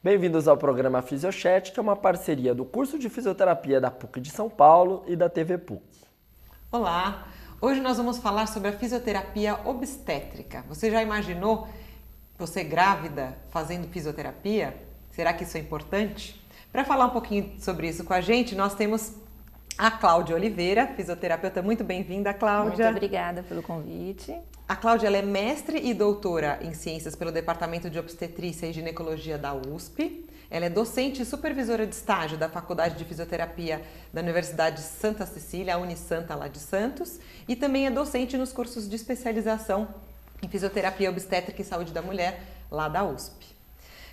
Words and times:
Bem-vindos 0.00 0.46
ao 0.46 0.56
programa 0.56 1.02
Fisiochat, 1.02 1.72
que 1.72 1.80
é 1.80 1.82
uma 1.82 1.96
parceria 1.96 2.54
do 2.54 2.64
curso 2.64 3.00
de 3.00 3.08
fisioterapia 3.08 3.80
da 3.80 3.90
PUC 3.90 4.20
de 4.20 4.30
São 4.30 4.48
Paulo 4.48 5.02
e 5.08 5.16
da 5.16 5.28
TV 5.28 5.58
PUC. 5.58 5.82
Olá! 6.70 7.26
Hoje 7.60 7.80
nós 7.80 7.96
vamos 7.96 8.18
falar 8.18 8.46
sobre 8.46 8.68
a 8.68 8.72
fisioterapia 8.72 9.58
obstétrica. 9.64 10.64
Você 10.68 10.88
já 10.88 11.02
imaginou 11.02 11.66
você 12.38 12.62
grávida 12.62 13.36
fazendo 13.50 13.88
fisioterapia? 13.88 14.76
Será 15.10 15.32
que 15.32 15.42
isso 15.42 15.56
é 15.56 15.60
importante? 15.60 16.40
Para 16.70 16.84
falar 16.84 17.06
um 17.06 17.10
pouquinho 17.10 17.54
sobre 17.58 17.88
isso 17.88 18.04
com 18.04 18.14
a 18.14 18.20
gente, 18.20 18.54
nós 18.54 18.76
temos 18.76 19.14
a 19.76 19.90
Cláudia 19.90 20.36
Oliveira, 20.36 20.86
fisioterapeuta. 20.86 21.60
Muito 21.60 21.82
bem-vinda, 21.82 22.32
Cláudia. 22.32 22.84
Muito 22.84 22.96
obrigada 22.96 23.42
pelo 23.42 23.64
convite. 23.64 24.32
A 24.68 24.76
Cláudia 24.76 25.08
é 25.08 25.22
mestre 25.22 25.80
e 25.82 25.94
doutora 25.94 26.58
em 26.60 26.74
ciências 26.74 27.16
pelo 27.16 27.32
Departamento 27.32 27.88
de 27.88 27.98
Obstetrícia 27.98 28.66
e 28.66 28.72
Ginecologia 28.74 29.38
da 29.38 29.54
USP. 29.54 30.26
Ela 30.50 30.66
é 30.66 30.68
docente 30.68 31.22
e 31.22 31.24
supervisora 31.24 31.86
de 31.86 31.94
estágio 31.94 32.36
da 32.36 32.50
Faculdade 32.50 32.98
de 32.98 33.04
Fisioterapia 33.06 33.80
da 34.12 34.20
Universidade 34.20 34.82
Santa 34.82 35.24
Cecília, 35.24 35.74
a 35.74 35.78
Unisanta 35.78 36.34
lá 36.34 36.48
de 36.48 36.58
Santos, 36.58 37.18
e 37.48 37.56
também 37.56 37.86
é 37.86 37.90
docente 37.90 38.36
nos 38.36 38.52
cursos 38.52 38.86
de 38.86 38.94
especialização 38.94 39.88
em 40.42 40.48
Fisioterapia 40.48 41.08
Obstétrica 41.08 41.62
e 41.62 41.64
Saúde 41.64 41.90
da 41.90 42.02
Mulher, 42.02 42.42
lá 42.70 42.90
da 42.90 43.02
USP. 43.04 43.46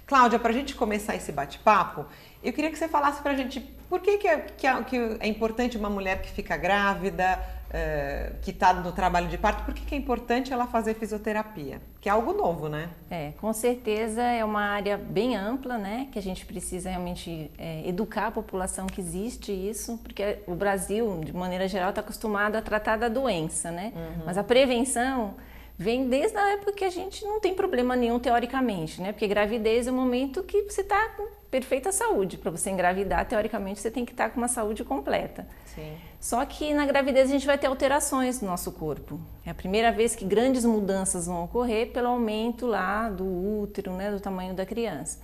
Cláudia, 0.08 0.40
para 0.40 0.52
a 0.52 0.54
gente 0.54 0.74
começar 0.74 1.18
esse 1.18 1.34
bate-papo, 1.34 2.06
eu 2.46 2.54
queria 2.54 2.70
que 2.70 2.78
você 2.78 2.88
falasse 2.88 3.22
para 3.22 3.32
a 3.32 3.36
gente 3.36 3.60
por 3.90 4.00
que, 4.00 4.18
que, 4.18 4.28
é, 4.28 4.38
que, 4.38 4.68
é, 4.68 4.84
que, 4.84 4.98
é, 5.20 5.28
importante 5.28 5.78
uma 5.78 5.90
mulher 5.90 6.22
que 6.22 6.32
fica 6.32 6.58
grávida, 6.58 7.40
é, 7.72 8.34
que 8.42 8.52
está 8.52 8.74
no 8.74 8.92
trabalho 8.92 9.28
de 9.28 9.38
parto, 9.38 9.64
por 9.64 9.74
que, 9.74 9.86
que 9.86 9.96
é 9.96 9.98
importante 9.98 10.54
ela 10.54 10.66
fazer 10.66 10.94
fisioterapia? 10.96 11.82
Que 12.00 12.10
é 12.10 12.12
algo 12.12 12.34
novo, 12.34 12.70
né? 12.70 12.90
É, 13.10 13.32
com 13.38 13.52
certeza 13.52 14.22
é 14.22 14.44
uma 14.46 14.62
área 14.62 14.98
bem 14.98 15.36
ampla, 15.36 15.78
né? 15.78 16.08
Que 16.12 16.20
a 16.20 16.22
gente 16.22 16.46
precisa 16.46 16.90
realmente 16.90 17.52
é, 17.58 17.88
educar 17.88 18.28
a 18.28 18.32
população 18.32 18.88
que 18.88 19.02
existe 19.02 19.52
isso, 19.52 19.98
porque 20.04 20.40
o 20.48 20.56
Brasil, 20.56 21.22
de 21.24 21.34
maneira 21.34 21.68
geral, 21.68 21.90
está 21.90 22.02
acostumado 22.02 22.56
a 22.56 22.62
tratar 22.62 22.98
da 22.98 23.10
doença, 23.10 23.72
né? 23.72 23.92
Uhum. 23.96 24.24
Mas 24.26 24.38
a 24.38 24.44
prevenção 24.44 25.36
vem 25.78 26.08
desde 26.08 26.38
a 26.38 26.54
época 26.54 26.72
que 26.72 26.86
a 26.86 26.90
gente 26.90 27.24
não 27.26 27.40
tem 27.40 27.54
problema 27.54 27.96
nenhum 27.96 28.20
teoricamente, 28.20 29.02
né? 29.02 29.12
Porque 29.12 29.28
gravidez 29.28 29.88
é 29.88 29.92
o 29.92 29.94
momento 29.94 30.44
que 30.44 30.64
você 30.64 30.82
está 30.82 31.10
com 31.10 31.28
perfeita 31.52 31.92
saúde. 31.92 32.38
Para 32.38 32.52
você 32.52 32.70
engravidar, 32.70 33.26
teoricamente, 33.26 33.80
você 33.80 33.92
tem 33.92 34.06
que 34.06 34.12
estar 34.12 34.26
tá 34.26 34.30
com 34.30 34.38
uma 34.38 34.48
saúde 34.48 34.84
completa. 34.84 35.48
Sim. 35.66 35.94
Só 36.20 36.44
que 36.46 36.74
na 36.74 36.86
gravidez 36.86 37.30
a 37.30 37.32
gente 37.32 37.46
vai 37.46 37.58
ter 37.58 37.68
alterações 37.68 38.42
no 38.42 38.48
nosso 38.48 38.72
corpo. 38.72 39.20
É 39.46 39.52
a 39.52 39.54
primeira 39.54 39.92
vez 39.92 40.16
que 40.16 40.26
grandes 40.26 40.66
mudanças 40.66 41.28
vão 41.28 41.44
ocorrer 41.44 41.92
pelo 41.92 42.08
aumento 42.08 42.66
lá 42.66 43.10
do 43.10 43.26
útero, 43.62 43.94
né? 43.94 44.12
Do 44.12 44.20
tamanho 44.20 44.54
da 44.54 44.66
criança. 44.66 45.20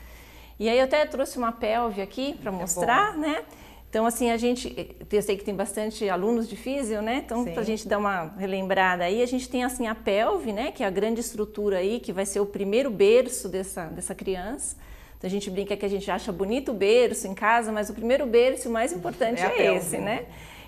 E 0.60 0.70
aí 0.70 0.78
eu 0.78 0.84
até 0.84 1.06
trouxe 1.06 1.38
uma 1.38 1.52
pelve 1.52 2.02
aqui 2.02 2.36
para 2.36 2.52
é 2.52 2.54
mostrar, 2.54 3.16
é 3.16 3.18
né? 3.18 3.44
Então, 3.92 4.06
assim, 4.06 4.32
a 4.32 4.38
gente, 4.38 4.96
eu 5.12 5.22
sei 5.22 5.36
que 5.36 5.44
tem 5.44 5.54
bastante 5.54 6.08
alunos 6.08 6.48
de 6.48 6.56
físio, 6.56 7.02
né? 7.02 7.22
Então, 7.26 7.44
para 7.44 7.60
a 7.60 7.66
gente 7.66 7.90
dar 7.90 7.98
uma 7.98 8.34
relembrada 8.38 9.04
aí, 9.04 9.22
a 9.22 9.26
gente 9.26 9.50
tem, 9.50 9.66
assim, 9.66 9.86
a 9.86 9.94
pelve, 9.94 10.54
né? 10.54 10.72
Que 10.72 10.82
é 10.82 10.88
a 10.88 10.90
grande 10.90 11.20
estrutura 11.20 11.80
aí, 11.80 12.00
que 12.00 12.14
vai 12.14 12.26
ser 12.26 12.40
o 12.40 12.46
primeiro 12.46 12.90
berço 12.90 13.50
dessa, 13.50 13.88
dessa 13.88 14.16
criança. 14.16 14.78
Então, 15.18 15.28
a 15.28 15.30
gente 15.30 15.50
brinca 15.50 15.76
que 15.76 15.86
a 15.86 15.90
gente 15.90 16.10
acha 16.10 16.32
bonito 16.32 16.72
o 16.72 16.74
berço 16.74 17.28
em 17.28 17.34
casa, 17.34 17.70
mas 17.70 17.90
o 17.90 17.94
primeiro 17.94 18.26
berço, 18.26 18.70
o 18.70 18.72
mais 18.72 18.94
importante 18.94 19.42
é, 19.42 19.58
é 19.58 19.76
esse, 19.76 19.98
né? 19.98 20.26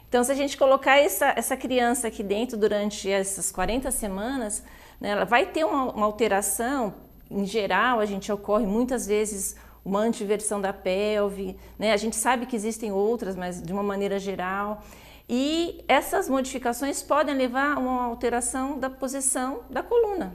Então, 0.10 0.22
se 0.22 0.30
a 0.30 0.36
gente 0.36 0.58
colocar 0.58 1.00
essa, 1.00 1.34
essa 1.34 1.56
criança 1.56 2.10
aqui 2.10 2.24
dentro 2.24 2.58
durante 2.58 3.10
essas 3.10 3.54
40 3.54 3.90
semanas, 3.90 4.66
né, 5.00 5.12
ela 5.12 5.24
vai 5.24 5.46
ter 5.46 5.64
uma, 5.64 5.94
uma 5.94 6.06
alteração, 6.06 6.94
em 7.32 7.46
geral, 7.46 8.02
a 8.02 8.06
gente 8.06 8.30
ocorre 8.30 8.66
muitas 8.66 9.08
vezes 9.08 9.56
uma 9.84 10.00
antiversão 10.00 10.62
da 10.62 10.72
pelve, 10.72 11.58
né? 11.78 11.92
A 11.92 11.98
gente 11.98 12.16
sabe 12.16 12.46
que 12.46 12.56
existem 12.56 12.92
outras, 12.92 13.36
mas 13.36 13.62
de 13.62 13.74
uma 13.74 13.84
maneira 13.84 14.18
geral. 14.18 14.82
E 15.28 15.84
essas 15.88 16.30
modificações 16.30 17.02
podem 17.02 17.36
levar 17.36 17.76
a 17.76 17.80
uma 17.80 18.04
alteração 18.04 18.78
da 18.78 18.90
posição 18.90 19.62
da 19.70 19.82
coluna. 19.82 20.34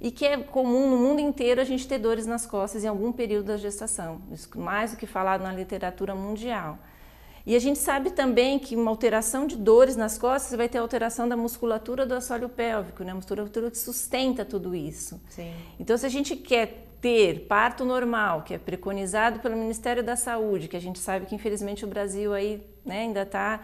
E 0.00 0.10
que 0.12 0.24
é 0.24 0.36
comum 0.36 0.90
no 0.90 0.96
mundo 0.96 1.20
inteiro 1.20 1.60
a 1.60 1.64
gente 1.64 1.88
ter 1.88 1.98
dores 1.98 2.24
nas 2.26 2.46
costas 2.46 2.84
em 2.84 2.88
algum 2.88 3.10
período 3.10 3.46
da 3.46 3.56
gestação. 3.56 4.20
Isso 4.30 4.48
mais 4.58 4.92
do 4.92 4.96
que 4.96 5.06
falado 5.06 5.42
na 5.42 5.52
literatura 5.52 6.14
mundial. 6.14 6.78
E 7.44 7.56
a 7.56 7.58
gente 7.58 7.78
sabe 7.78 8.10
também 8.10 8.58
que 8.58 8.76
uma 8.76 8.90
alteração 8.90 9.46
de 9.46 9.56
dores 9.56 9.96
nas 9.96 10.18
costas 10.18 10.56
vai 10.56 10.68
ter 10.68 10.78
alteração 10.78 11.26
da 11.28 11.36
musculatura 11.36 12.04
do 12.04 12.14
assoalho 12.14 12.48
pélvico, 12.48 13.02
né? 13.02 13.10
a 13.10 13.14
musculatura 13.14 13.70
que 13.70 13.78
sustenta 13.78 14.44
tudo 14.44 14.74
isso. 14.74 15.18
Sim. 15.30 15.52
Então, 15.80 15.96
se 15.96 16.04
a 16.04 16.10
gente 16.10 16.36
quer 16.36 16.87
ter 17.00 17.46
parto 17.46 17.84
normal, 17.84 18.42
que 18.42 18.54
é 18.54 18.58
preconizado 18.58 19.38
pelo 19.40 19.56
Ministério 19.56 20.02
da 20.02 20.16
Saúde, 20.16 20.68
que 20.68 20.76
a 20.76 20.80
gente 20.80 20.98
sabe 20.98 21.26
que 21.26 21.34
infelizmente 21.34 21.84
o 21.84 21.88
Brasil 21.88 22.34
aí 22.34 22.62
né, 22.84 23.00
ainda 23.00 23.22
está 23.22 23.60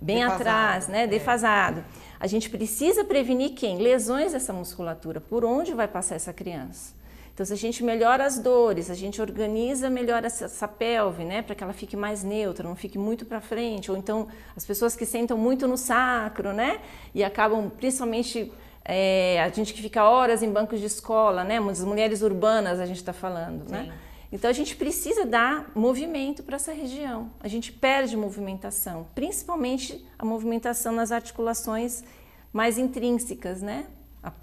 bem 0.00 0.18
defasado, 0.18 0.42
atrás, 0.42 0.88
né, 0.88 1.02
é. 1.04 1.06
defasado. 1.06 1.84
A 2.20 2.26
gente 2.26 2.48
precisa 2.48 3.04
prevenir 3.04 3.54
quem? 3.54 3.78
Lesões 3.78 4.32
dessa 4.32 4.52
musculatura, 4.52 5.20
por 5.20 5.44
onde 5.44 5.74
vai 5.74 5.88
passar 5.88 6.14
essa 6.14 6.32
criança. 6.32 6.94
Então, 7.34 7.44
se 7.44 7.52
a 7.52 7.56
gente 7.56 7.84
melhora 7.84 8.24
as 8.24 8.38
dores, 8.38 8.88
a 8.88 8.94
gente 8.94 9.20
organiza 9.20 9.90
melhor 9.90 10.24
essa, 10.24 10.46
essa 10.46 10.66
pelve, 10.66 11.22
né, 11.22 11.42
para 11.42 11.54
que 11.54 11.62
ela 11.62 11.74
fique 11.74 11.94
mais 11.94 12.24
neutra, 12.24 12.66
não 12.66 12.74
fique 12.74 12.96
muito 12.96 13.26
para 13.26 13.42
frente, 13.42 13.90
ou 13.90 13.96
então 13.96 14.28
as 14.56 14.64
pessoas 14.64 14.96
que 14.96 15.04
sentam 15.04 15.36
muito 15.36 15.68
no 15.68 15.76
sacro, 15.76 16.54
né, 16.54 16.80
e 17.14 17.22
acabam 17.22 17.68
principalmente 17.68 18.50
é, 18.88 19.42
a 19.42 19.48
gente 19.48 19.74
que 19.74 19.82
fica 19.82 20.08
horas 20.08 20.42
em 20.42 20.50
bancos 20.50 20.78
de 20.78 20.86
escola, 20.86 21.42
né? 21.42 21.58
As 21.58 21.82
mulheres 21.82 22.22
urbanas 22.22 22.78
a 22.78 22.86
gente 22.86 22.98
está 22.98 23.12
falando, 23.12 23.68
né? 23.68 23.82
Sim. 23.82 23.88
né? 23.88 23.98
Então 24.30 24.50
a 24.50 24.52
gente 24.52 24.76
precisa 24.76 25.24
dar 25.24 25.70
movimento 25.74 26.42
para 26.42 26.56
essa 26.56 26.72
região. 26.72 27.30
A 27.40 27.48
gente 27.48 27.72
perde 27.72 28.16
movimentação, 28.16 29.06
principalmente 29.14 30.06
a 30.18 30.24
movimentação 30.24 30.92
nas 30.92 31.10
articulações 31.10 32.04
mais 32.52 32.78
intrínsecas, 32.78 33.60
né? 33.60 33.86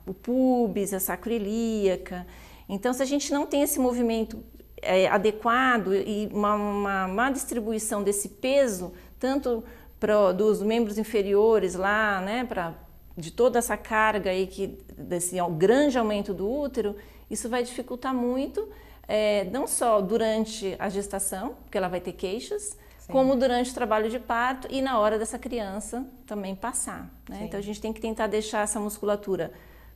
O 0.05 0.13
pubis, 0.13 0.93
a 0.93 0.99
sacroilíaca. 0.99 2.25
Então, 2.67 2.93
se 2.93 3.01
a 3.01 3.05
gente 3.05 3.31
não 3.33 3.45
tem 3.45 3.61
esse 3.61 3.79
movimento 3.79 4.41
é, 4.81 5.07
adequado 5.07 5.93
e 5.93 6.29
uma, 6.31 6.55
uma, 6.55 7.05
uma, 7.05 7.29
distribuição 7.29 8.03
desse 8.03 8.29
peso, 8.29 8.93
tanto 9.19 9.63
pro, 9.99 10.33
dos 10.33 10.61
membros 10.61 10.97
inferiores 10.97 11.75
lá, 11.75 12.21
né, 12.21 12.45
para 12.45 12.73
de 13.15 13.31
toda 13.31 13.59
essa 13.59 13.77
carga 13.77 14.31
aí 14.31 14.47
que 14.47 14.79
desse 14.97 15.37
grande 15.57 15.97
aumento 15.97 16.33
do 16.33 16.49
útero, 16.49 16.95
isso 17.29 17.47
vai 17.47 17.63
dificultar 17.63 18.13
muito, 18.13 18.67
é, 19.07 19.45
não 19.45 19.67
só 19.67 20.01
durante 20.01 20.75
a 20.79 20.89
gestação, 20.89 21.55
porque 21.63 21.77
ela 21.77 21.87
vai 21.87 21.99
ter 21.99 22.13
queixas, 22.13 22.77
Sim. 22.99 23.11
como 23.11 23.35
durante 23.35 23.71
o 23.71 23.73
trabalho 23.73 24.09
de 24.09 24.19
parto 24.19 24.67
e 24.71 24.81
na 24.81 24.99
hora 24.99 25.19
dessa 25.19 25.37
criança 25.37 26.05
também 26.25 26.55
passar. 26.55 27.09
Né? 27.29 27.43
Então 27.43 27.59
a 27.59 27.63
gente 27.63 27.81
tem 27.81 27.93
que 27.93 28.01
tentar 28.01 28.27
deixar 28.27 28.61
essa 28.61 28.79
musculatura 28.79 29.51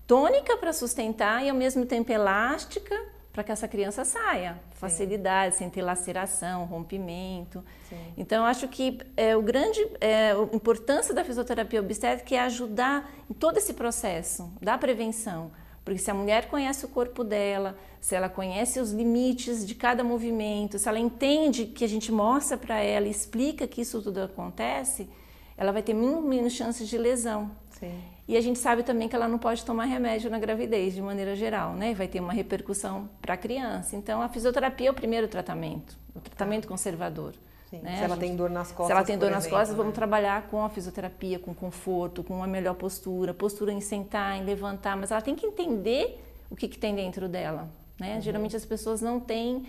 tônica 0.05 0.55
para 0.57 0.71
sustentar 0.71 1.43
e 1.43 1.49
ao 1.49 1.55
mesmo 1.55 1.85
tempo 1.85 2.11
elástica 2.11 2.95
para 3.37 3.43
que 3.43 3.51
essa 3.51 3.67
criança 3.67 4.03
saia. 4.03 4.59
Facilidade, 4.71 5.53
Sim. 5.53 5.59
sem 5.59 5.69
ter 5.69 5.83
laceração, 5.83 6.65
rompimento. 6.65 7.63
Sim. 7.87 8.13
Então, 8.17 8.43
acho 8.43 8.67
que 8.67 8.97
é, 9.15 9.37
o 9.37 9.43
grande 9.43 9.79
é, 10.01 10.31
a 10.31 10.55
importância 10.55 11.13
da 11.13 11.23
fisioterapia 11.23 11.79
obstétrica 11.79 12.33
é 12.33 12.39
ajudar 12.39 13.07
em 13.29 13.35
todo 13.35 13.57
esse 13.57 13.75
processo 13.75 14.51
da 14.59 14.75
prevenção. 14.75 15.51
Porque 15.85 15.99
se 15.99 16.09
a 16.09 16.15
mulher 16.15 16.47
conhece 16.47 16.83
o 16.85 16.87
corpo 16.87 17.23
dela, 17.23 17.77
se 18.01 18.15
ela 18.15 18.27
conhece 18.27 18.79
os 18.79 18.91
limites 18.91 19.63
de 19.67 19.75
cada 19.75 20.03
movimento, 20.03 20.79
se 20.79 20.89
ela 20.89 20.97
entende 20.97 21.67
que 21.67 21.85
a 21.85 21.87
gente 21.87 22.11
mostra 22.11 22.57
para 22.57 22.79
ela 22.79 23.07
e 23.07 23.11
explica 23.11 23.67
que 23.67 23.81
isso 23.81 24.01
tudo 24.01 24.19
acontece, 24.19 25.07
ela 25.55 25.71
vai 25.71 25.83
ter 25.83 25.93
muito 25.93 26.23
menos 26.23 26.53
chances 26.53 26.89
de 26.89 26.97
lesão. 26.97 27.51
Sim. 27.69 28.01
E 28.27 28.35
a 28.35 28.41
gente 28.41 28.59
sabe 28.59 28.83
também 28.83 29.07
que 29.07 29.15
ela 29.15 29.27
não 29.27 29.37
pode 29.37 29.63
tomar 29.63 29.85
remédio 29.85 30.29
na 30.29 30.37
gravidez, 30.37 30.93
de 30.93 31.01
maneira 31.01 31.33
geral, 31.35 31.73
né? 31.73 31.93
Vai 31.93 32.09
ter 32.09 32.19
uma 32.19 32.33
repercussão 32.33 33.09
para 33.21 33.35
a 33.35 33.37
criança. 33.37 33.95
Então, 33.95 34.21
a 34.21 34.27
fisioterapia 34.27 34.89
é 34.89 34.91
o 34.91 34.93
primeiro 34.93 35.29
tratamento, 35.29 35.97
o 36.13 36.19
tratamento 36.19 36.67
conservador. 36.67 37.33
Né? 37.71 37.97
Se 37.97 38.03
ela 38.03 38.15
gente, 38.15 38.19
tem 38.19 38.35
dor 38.35 38.49
nas 38.49 38.71
costas. 38.71 38.87
Se 38.87 38.91
ela 38.91 39.03
tem 39.03 39.17
dor 39.17 39.29
nas 39.29 39.43
exemplo, 39.43 39.57
costas, 39.57 39.75
né? 39.75 39.81
vamos 39.81 39.95
trabalhar 39.95 40.47
com 40.49 40.63
a 40.63 40.69
fisioterapia, 40.69 41.39
com 41.39 41.53
conforto, 41.53 42.23
com 42.23 42.35
uma 42.35 42.47
melhor 42.47 42.75
postura, 42.75 43.33
postura 43.33 43.71
em 43.71 43.81
sentar, 43.81 44.37
em 44.37 44.43
levantar, 44.43 44.95
mas 44.97 45.11
ela 45.11 45.21
tem 45.21 45.35
que 45.35 45.45
entender 45.45 46.21
o 46.49 46.55
que, 46.55 46.67
que 46.67 46.77
tem 46.77 46.95
dentro 46.95 47.27
dela. 47.27 47.67
Né? 47.99 48.15
Uhum. 48.15 48.21
Geralmente 48.21 48.55
as 48.55 48.65
pessoas 48.65 49.01
não 49.01 49.19
têm 49.19 49.65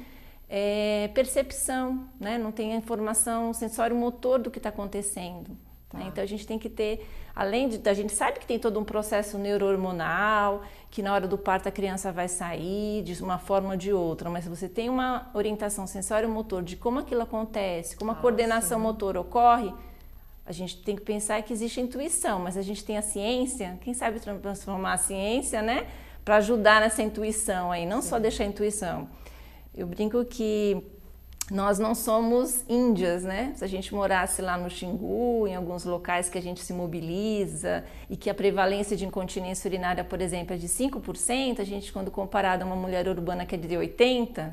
é, 0.49 1.11
percepção, 1.15 2.09
né? 2.21 2.39
não 2.39 2.53
têm 2.53 2.73
a 2.73 2.77
informação 2.77 3.53
sensório 3.53 3.97
motor 3.97 4.39
do 4.39 4.51
que 4.51 4.59
está 4.59 4.69
acontecendo. 4.69 5.57
Tá. 5.89 5.99
Né? 5.99 6.07
Então 6.09 6.23
a 6.23 6.27
gente 6.27 6.47
tem 6.47 6.59
que 6.59 6.69
ter, 6.69 7.07
além 7.35 7.69
de, 7.69 7.89
a 7.89 7.95
gente 7.95 8.13
sabe 8.13 8.39
que 8.39 8.47
tem 8.47 8.59
todo 8.59 8.79
um 8.79 8.85
processo 8.85 9.39
neurohormonal, 9.39 10.63
que 10.91 11.03
na 11.03 11.13
hora 11.13 11.27
do 11.27 11.39
parto 11.39 11.69
a 11.69 11.73
criança 11.73 12.13
vai 12.13 12.29
sair 12.29 13.03
de 13.03 13.23
uma 13.23 13.39
forma 13.39 13.71
ou 13.71 13.77
de 13.77 13.93
outra, 13.93 14.29
mas 14.29 14.45
se 14.45 14.51
você 14.51 14.69
tem 14.69 14.89
uma 14.89 15.31
orientação 15.35 15.87
sensório-motor 15.87 16.63
de 16.63 16.77
como 16.77 17.01
aquilo 17.01 17.23
acontece, 17.23 17.97
como 17.97 18.11
a 18.11 18.15
ah, 18.15 18.17
coordenação 18.17 18.79
sim. 18.79 18.85
motor 18.85 19.17
ocorre, 19.17 19.73
a 20.45 20.53
gente 20.53 20.83
tem 20.83 20.97
que 20.97 21.03
pensar 21.03 21.43
que 21.43 21.53
existe 21.53 21.79
a 21.81 21.83
intuição, 21.83 22.39
mas 22.39 22.57
a 22.57 22.63
gente 22.63 22.85
tem 22.85 22.97
a 22.97 23.03
ciência, 23.03 23.79
quem 23.83 23.93
sabe 23.93 24.19
transformar 24.21 24.95
a 24.95 24.99
ciência, 24.99 25.61
né, 25.61 25.87
para 26.25 26.37
ajudar 26.37 26.81
nessa 26.81 27.03
intuição 27.03 27.71
aí, 27.71 27.87
não 27.87 28.01
sim. 28.03 28.09
só 28.09 28.19
deixar 28.19 28.45
a 28.45 28.47
intuição. 28.47 29.09
Eu 29.75 29.87
brinco 29.87 30.25
que 30.25 30.83
nós 31.51 31.79
não 31.79 31.95
somos 31.95 32.63
índias, 32.69 33.23
né? 33.23 33.53
Se 33.57 33.65
a 33.65 33.67
gente 33.67 33.95
morasse 33.95 34.43
lá 34.43 34.59
no 34.59 34.69
Xingu, 34.69 35.47
em 35.47 35.55
alguns 35.55 35.85
locais 35.85 36.29
que 36.29 36.37
a 36.37 36.43
gente 36.43 36.61
se 36.61 36.75
mobiliza 36.75 37.85
e 38.11 38.17
que 38.17 38.29
a 38.29 38.35
prevalência 38.35 38.95
de 38.97 39.07
incontinência 39.07 39.67
urinária, 39.67 40.05
por 40.05 40.21
exemplo, 40.21 40.55
é 40.55 40.59
de 40.59 40.69
5%, 40.69 41.61
a 41.61 41.65
gente, 41.65 41.91
quando 41.91 42.11
comparado 42.11 42.65
a 42.65 42.67
uma 42.67 42.77
mulher 42.77 43.09
urbana 43.09 43.47
que 43.47 43.55
é 43.55 43.59
de 43.59 43.69
80%, 43.69 44.39
é. 44.39 44.53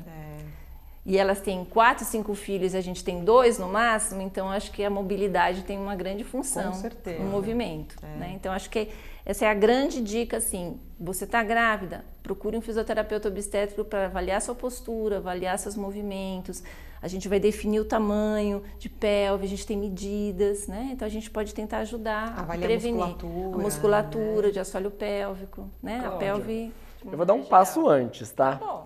e 1.04 1.18
elas 1.18 1.42
têm 1.42 1.66
quatro, 1.66 2.02
cinco 2.06 2.34
filhos 2.34 2.72
e 2.72 2.78
a 2.78 2.80
gente 2.80 3.04
tem 3.04 3.22
dois 3.22 3.58
no 3.58 3.68
máximo, 3.68 4.22
então 4.22 4.50
acho 4.50 4.72
que 4.72 4.82
a 4.82 4.88
mobilidade 4.88 5.64
tem 5.64 5.78
uma 5.78 5.94
grande 5.94 6.24
função 6.24 6.72
no 7.18 7.24
movimento. 7.26 7.94
É. 8.02 8.18
Né? 8.18 8.32
Então 8.34 8.52
acho 8.52 8.70
que 8.70 8.88
essa 9.26 9.44
é 9.44 9.48
a 9.48 9.54
grande 9.54 10.00
dica, 10.00 10.36
assim, 10.36 10.80
você 10.98 11.24
está 11.24 11.42
grávida, 11.42 12.04
procure 12.22 12.56
um 12.56 12.60
fisioterapeuta 12.60 13.28
obstétrico 13.28 13.84
para 13.84 14.06
avaliar 14.06 14.40
sua 14.40 14.54
postura, 14.54 15.16
avaliar 15.16 15.58
seus 15.58 15.76
movimentos, 15.76 16.62
a 17.00 17.08
gente 17.08 17.28
vai 17.28 17.38
definir 17.38 17.80
o 17.80 17.84
tamanho 17.84 18.62
de 18.78 18.88
pelve, 18.88 19.46
a 19.46 19.48
gente 19.48 19.66
tem 19.66 19.76
medidas, 19.76 20.66
né? 20.66 20.90
Então 20.92 21.06
a 21.06 21.10
gente 21.10 21.30
pode 21.30 21.54
tentar 21.54 21.78
ajudar 21.78 22.38
Avaliar 22.38 22.64
a 22.64 22.66
prevenir 22.66 23.02
a 23.02 23.06
musculatura, 23.06 23.56
a 23.56 23.58
musculatura 23.58 24.46
né? 24.48 24.52
de 24.52 24.60
assoalho 24.60 24.90
pélvico, 24.90 25.70
né? 25.82 25.98
Cláudia, 26.00 26.16
a 26.16 26.18
pelve. 26.18 26.72
Eu 27.04 27.16
vou 27.16 27.26
dar 27.26 27.34
um 27.34 27.44
passo 27.44 27.88
antes, 27.88 28.30
tá? 28.30 28.56
tá 28.56 28.84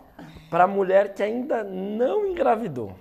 para 0.51 0.65
a 0.65 0.67
mulher 0.67 1.15
que 1.15 1.23
ainda 1.23 1.65
não 1.65 2.27
engravidou. 2.27 2.95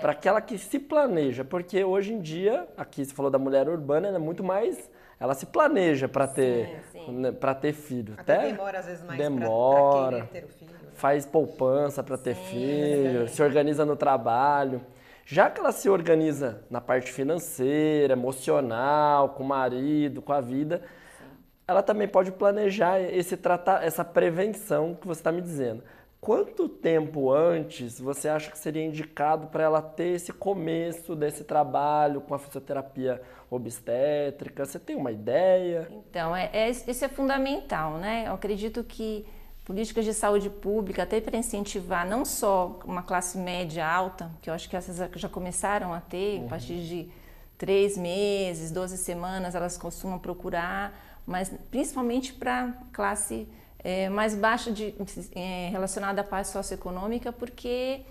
Para 0.00 0.12
aquela 0.12 0.40
que 0.40 0.56
se 0.58 0.78
planeja, 0.78 1.44
porque 1.44 1.82
hoje 1.82 2.12
em 2.12 2.20
dia, 2.20 2.68
aqui 2.76 3.04
você 3.04 3.12
falou 3.12 3.32
da 3.32 3.38
mulher 3.38 3.68
urbana, 3.68 4.06
ela 4.06 4.16
é 4.16 4.20
muito 4.20 4.44
mais 4.44 4.88
ela 5.22 5.34
se 5.34 5.46
planeja 5.46 6.08
para 6.08 6.26
ter 6.26 6.82
né, 7.08 7.30
para 7.30 7.54
ter 7.54 7.72
filho. 7.72 8.14
Até, 8.18 8.34
Até 8.34 8.46
demora 8.50 8.78
às 8.80 8.86
vezes 8.86 9.04
mais 9.04 9.18
demora, 9.18 10.16
pra, 10.16 10.26
pra 10.26 10.26
ter 10.26 10.44
o 10.44 10.48
filho. 10.48 10.81
Faz 10.94 11.26
poupança 11.26 12.02
para 12.02 12.18
ter 12.18 12.34
filho, 12.34 13.28
se 13.28 13.42
organiza 13.42 13.84
no 13.84 13.96
trabalho. 13.96 14.80
Já 15.24 15.48
que 15.48 15.60
ela 15.60 15.72
se 15.72 15.88
organiza 15.88 16.62
na 16.68 16.80
parte 16.80 17.12
financeira, 17.12 18.12
emocional, 18.12 19.30
com 19.30 19.42
o 19.42 19.46
marido, 19.46 20.20
com 20.20 20.32
a 20.32 20.40
vida, 20.40 20.82
Sim. 21.18 21.24
ela 21.66 21.82
também 21.82 22.08
pode 22.08 22.32
planejar 22.32 23.00
esse 23.00 23.36
tratar, 23.36 23.84
essa 23.84 24.04
prevenção 24.04 24.94
que 24.94 25.06
você 25.06 25.20
está 25.20 25.32
me 25.32 25.40
dizendo. 25.40 25.82
Quanto 26.22 26.68
tempo 26.68 27.32
antes 27.32 27.98
você 27.98 28.28
acha 28.28 28.48
que 28.48 28.56
seria 28.56 28.84
indicado 28.84 29.48
para 29.48 29.64
ela 29.64 29.82
ter 29.82 30.10
esse 30.10 30.32
começo 30.32 31.16
desse 31.16 31.42
trabalho 31.42 32.20
com 32.20 32.32
a 32.32 32.38
fisioterapia 32.38 33.20
obstétrica? 33.50 34.64
Você 34.64 34.78
tem 34.78 34.94
uma 34.94 35.10
ideia? 35.10 35.88
Então, 35.90 36.34
é, 36.34 36.48
é, 36.52 36.70
isso 36.70 37.04
é 37.04 37.08
fundamental, 37.08 37.98
né? 37.98 38.26
Eu 38.28 38.34
acredito 38.34 38.84
que 38.84 39.26
políticas 39.72 40.04
de 40.04 40.12
saúde 40.12 40.50
pública, 40.50 41.04
até 41.04 41.18
para 41.18 41.34
incentivar 41.38 42.06
não 42.06 42.26
só 42.26 42.78
uma 42.84 43.02
classe 43.02 43.38
média 43.38 43.88
alta, 43.88 44.30
que 44.42 44.50
eu 44.50 44.52
acho 44.54 44.68
que 44.68 44.76
essas 44.76 44.98
já 45.16 45.30
começaram 45.30 45.94
a 45.94 46.00
ter, 46.00 46.40
uhum. 46.40 46.44
a 46.44 46.48
partir 46.50 46.86
de 46.86 47.08
três 47.56 47.96
meses, 47.96 48.70
12 48.70 48.98
semanas, 48.98 49.54
elas 49.54 49.78
costumam 49.78 50.18
procurar, 50.18 50.92
mas 51.26 51.50
principalmente 51.70 52.34
para 52.34 52.74
classe 52.92 53.48
é, 53.82 54.10
mais 54.10 54.34
baixa 54.34 54.70
de, 54.70 54.94
é, 55.34 55.70
relacionada 55.70 56.20
à 56.20 56.24
paz 56.24 56.48
socioeconômica, 56.48 57.32
porque 57.32 58.02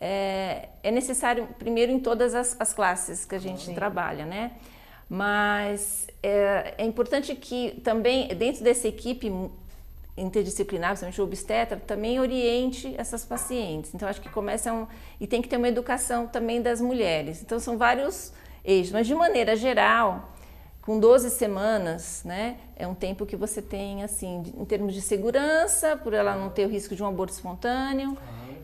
é, 0.00 0.70
é, 0.82 0.90
necessário, 0.90 1.46
primeiro, 1.58 1.92
em 1.92 2.00
todas 2.00 2.34
as, 2.34 2.58
as 2.58 2.72
classes 2.72 3.26
que 3.26 3.34
a 3.34 3.38
gente 3.38 3.66
Sim. 3.66 3.74
trabalha, 3.74 4.24
né? 4.24 4.52
Mas 5.10 6.08
é, 6.22 6.72
é, 6.78 6.86
importante 6.86 7.34
que 7.34 7.82
também, 7.84 8.28
dentro 8.28 8.64
dessa 8.64 8.88
equipe 8.88 9.30
interdisciplinar, 10.16 10.90
principalmente 10.90 11.20
o 11.20 11.24
obstetra, 11.24 11.76
também 11.78 12.20
oriente 12.20 12.94
essas 12.98 13.24
pacientes. 13.24 13.94
Então, 13.94 14.08
acho 14.08 14.20
que 14.20 14.28
começa 14.28 14.72
um, 14.72 14.86
e 15.20 15.26
tem 15.26 15.40
que 15.40 15.48
ter 15.48 15.56
uma 15.56 15.68
educação 15.68 16.26
também 16.26 16.60
das 16.60 16.80
mulheres. 16.80 17.42
Então, 17.42 17.58
são 17.58 17.78
vários 17.78 18.32
eixos, 18.64 18.92
mas 18.92 19.06
de 19.06 19.14
maneira 19.14 19.56
geral, 19.56 20.32
com 20.82 20.98
12 20.98 21.30
semanas, 21.30 22.22
né, 22.24 22.56
é 22.76 22.86
um 22.86 22.94
tempo 22.94 23.24
que 23.24 23.36
você 23.36 23.62
tem, 23.62 24.02
assim, 24.02 24.42
em 24.56 24.64
termos 24.64 24.94
de 24.94 25.00
segurança, 25.00 25.96
por 25.96 26.12
ela 26.12 26.34
não 26.34 26.50
ter 26.50 26.66
o 26.66 26.68
risco 26.68 26.94
de 26.94 27.02
um 27.02 27.06
aborto 27.06 27.32
espontâneo, 27.32 28.16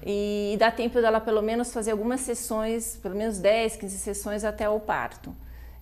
e 0.05 0.57
dá 0.59 0.71
tempo 0.71 1.01
dela 1.01 1.21
pelo 1.21 1.43
menos 1.43 1.73
fazer 1.73 1.91
algumas 1.93 2.21
sessões, 2.21 2.97
pelo 3.03 3.15
menos 3.15 3.39
10, 3.39 3.77
15 3.77 3.99
sessões 3.99 4.45
até 4.45 4.69
o 4.69 4.79
parto. 4.81 5.35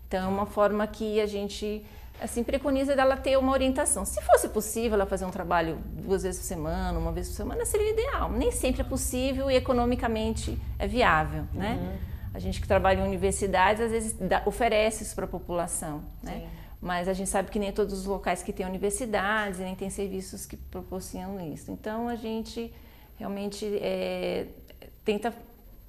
Então, 0.06 0.24
é 0.24 0.28
uma 0.28 0.46
forma 0.46 0.86
que 0.86 1.20
a 1.20 1.26
gente, 1.26 1.84
assim, 2.20 2.42
preconiza 2.42 2.96
dela 2.96 3.16
ter 3.16 3.36
uma 3.36 3.52
orientação. 3.52 4.04
Se 4.04 4.20
fosse 4.22 4.48
possível 4.48 4.94
ela 4.94 5.06
fazer 5.06 5.24
um 5.24 5.30
trabalho 5.30 5.78
duas 5.92 6.22
vezes 6.22 6.40
por 6.40 6.46
semana, 6.46 6.98
uma 6.98 7.12
vez 7.12 7.28
por 7.28 7.34
semana, 7.34 7.64
seria 7.64 7.90
ideal. 7.90 8.30
Nem 8.30 8.50
sempre 8.50 8.80
é 8.80 8.84
possível 8.84 9.50
e 9.50 9.56
economicamente 9.56 10.58
é 10.78 10.86
viável, 10.86 11.44
né? 11.52 11.78
Uhum. 11.80 12.16
A 12.34 12.38
gente 12.38 12.60
que 12.60 12.68
trabalha 12.68 13.00
em 13.00 13.04
universidades, 13.04 13.82
às 13.82 13.90
vezes 13.90 14.12
dá, 14.12 14.42
oferece 14.44 15.02
isso 15.02 15.14
para 15.14 15.24
a 15.24 15.28
população, 15.28 16.02
né? 16.22 16.48
Mas 16.80 17.08
a 17.08 17.14
gente 17.14 17.30
sabe 17.30 17.50
que 17.50 17.58
nem 17.58 17.72
todos 17.72 17.98
os 17.98 18.04
locais 18.04 18.42
que 18.42 18.52
têm 18.52 18.66
universidades, 18.66 19.58
nem 19.58 19.74
tem 19.74 19.88
serviços 19.88 20.44
que 20.44 20.56
proporcionam 20.56 21.52
isso. 21.52 21.70
Então, 21.70 22.08
a 22.08 22.14
gente 22.14 22.72
realmente 23.18 23.64
é, 23.80 24.46
tenta 25.04 25.32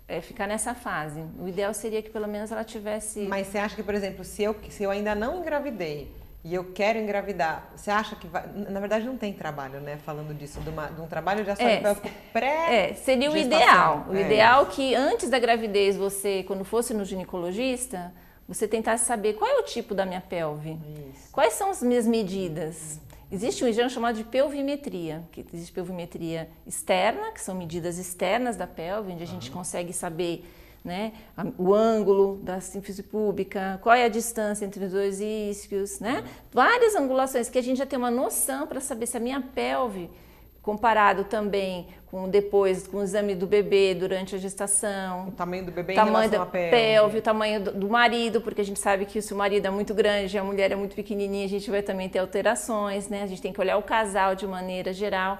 é, 0.07 0.21
ficar 0.21 0.48
nessa 0.48 0.74
fase. 0.74 1.24
O 1.39 1.48
ideal 1.48 1.74
seria 1.74 2.01
que 2.01 2.09
pelo 2.09 2.27
menos 2.27 2.51
ela 2.51 2.63
tivesse... 2.63 3.21
Mas 3.21 3.48
você 3.48 3.57
acha 3.57 3.75
que, 3.75 3.83
por 3.83 3.94
exemplo, 3.94 4.24
se 4.24 4.44
eu, 4.44 4.56
se 4.69 4.83
eu 4.83 4.89
ainda 4.89 5.13
não 5.13 5.39
engravidei, 5.39 6.12
e 6.44 6.56
eu 6.56 6.63
quero 6.63 6.98
engravidar, 6.98 7.69
você 7.75 7.92
acha 7.92 8.15
que 8.15 8.25
vai. 8.25 8.48
Na 8.69 8.80
verdade, 8.80 9.06
não 9.06 9.18
tem 9.18 9.33
trabalho, 9.33 9.81
né? 9.81 9.98
Falando 10.06 10.33
disso, 10.33 10.62
de, 10.62 10.69
uma, 10.69 10.88
de 10.88 11.01
um 11.01 11.07
trabalho 11.07 11.44
de 11.44 11.51
assoalho 11.51 11.74
é, 11.74 11.81
pélvico 11.81 12.09
pré. 12.31 12.89
É, 12.89 12.94
seria 12.94 13.30
o 13.30 13.36
ideal. 13.36 14.06
O 14.07 14.15
é. 14.15 14.21
ideal 14.21 14.65
que 14.68 14.95
antes 14.95 15.30
da 15.30 15.39
gravidez, 15.39 15.98
você, 15.98 16.44
quando 16.44 16.63
fosse 16.63 16.94
no 16.94 17.04
ginecologista, 17.04 18.13
você 18.48 18.65
tentasse 18.65 19.04
saber 19.06 19.33
qual 19.33 19.50
é 19.50 19.59
o 19.59 19.63
tipo 19.63 19.94
da 19.94 20.06
minha 20.06 20.21
pelve, 20.21 20.80
Isso. 21.12 21.30
quais 21.33 21.54
são 21.54 21.69
as 21.69 21.83
minhas 21.83 22.07
medidas. 22.07 22.98
Existe 23.30 23.64
um 23.64 23.68
exame 23.68 23.90
chamado 23.90 24.16
de 24.16 24.24
pelvimetria, 24.24 25.24
que 25.32 25.46
existe 25.54 25.74
pelvimetria 25.74 26.50
externa, 26.66 27.32
que 27.34 27.42
são 27.42 27.54
medidas 27.54 27.98
externas 27.98 28.56
da 28.56 28.66
pelve, 28.66 29.12
onde 29.12 29.24
a 29.24 29.28
gente 29.28 29.52
consegue 29.52 29.92
saber 29.92 30.46
né? 30.84 31.12
o 31.58 31.74
ângulo 31.74 32.38
da 32.38 32.62
síntese 32.62 33.04
pública, 33.04 33.80
qual 33.84 33.94
é 33.94 34.06
a 34.06 34.10
distância 34.10 34.66
entre 34.66 34.86
os 34.86 34.94
dois 34.94 35.20
isquios, 35.20 36.00
né? 36.00 36.24
Várias 36.52 36.96
angulações 36.96 37.50
que 37.50 37.58
a 37.58 37.62
gente 37.62 37.78
já 37.78 37.86
tem 37.86 38.00
uma 38.00 38.10
noção 38.10 38.66
para 38.66 38.80
saber 38.80 39.06
se 39.06 39.18
a 39.18 39.20
minha 39.20 39.42
pelve, 39.42 40.10
comparado 40.68 41.24
também 41.24 41.88
com 42.08 42.30
depois 42.30 42.86
com 42.86 42.98
o 42.98 43.04
exame 43.04 43.34
do 43.34 43.48
bebê 43.48 43.96
durante 43.96 44.36
a 44.36 44.38
gestação, 44.38 45.30
o 45.30 45.31
tamanho 45.31 45.66
do 45.66 45.72
bebê, 45.72 45.94
tamanho 45.94 46.30
da 46.30 46.46
pelve, 46.46 46.71
pelve, 46.71 47.18
o 47.19 47.21
tamanho 47.21 47.62
do, 47.62 47.71
do, 47.71 47.90
marido, 47.90 48.42
porque 48.42 48.59
a 48.59 48.66
gente 48.66 48.78
sabe 48.78 49.06
que 49.06 49.21
se 49.21 49.33
o 49.33 49.38
marido 49.38 49.66
é 49.66 49.69
muito 49.69 49.94
grande, 49.94 50.36
e 50.36 50.38
a 50.38 50.44
mulher 50.44 50.69
é 50.74 50.76
muito 50.76 50.94
pequenininha, 50.94 51.45
a 51.45 51.50
gente 51.50 51.71
vai 51.71 51.81
também 51.81 52.09
ter 52.09 52.19
alterações, 52.19 53.07
né? 53.07 53.24
A 53.24 53.28
gente 53.28 53.42
tem 53.42 53.54
que 53.54 53.62
olhar 53.62 53.78
o 53.78 53.81
casal 53.81 54.36
de 54.36 54.45
maneira 54.45 54.92
geral. 54.92 55.40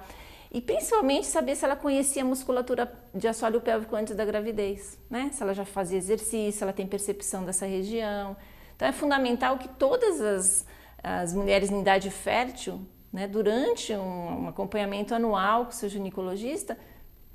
E 0.50 0.62
principalmente 0.62 1.28
saber 1.28 1.58
se 1.58 1.66
ela 1.66 1.76
conhecia 1.76 2.22
a 2.22 2.26
musculatura 2.26 2.90
de 3.14 3.28
assoalho 3.28 3.60
pélvico 3.60 3.98
antes 3.98 4.16
da 4.16 4.24
gravidez, 4.24 4.98
né? 5.10 5.30
Se 5.34 5.44
ela 5.44 5.54
já 5.54 5.66
fazia 5.66 5.98
exercício, 5.98 6.64
ela 6.64 6.72
tem 6.72 6.88
percepção 6.88 7.44
dessa 7.44 7.66
região. 7.66 8.38
Então 8.78 8.88
é 8.88 8.94
fundamental 8.94 9.58
que 9.58 9.68
todas 9.68 10.22
as, 10.22 10.66
as 11.04 11.34
mulheres 11.34 11.70
em 11.70 11.82
idade 11.82 12.10
fértil, 12.10 12.80
né, 13.18 13.28
durante 13.28 13.94
um, 13.96 14.44
um 14.44 14.48
acompanhamento 14.48 15.16
anual 15.16 15.66
com 15.66 15.72
o 15.72 15.74
seu 15.74 15.90
ginecologista, 15.90 16.78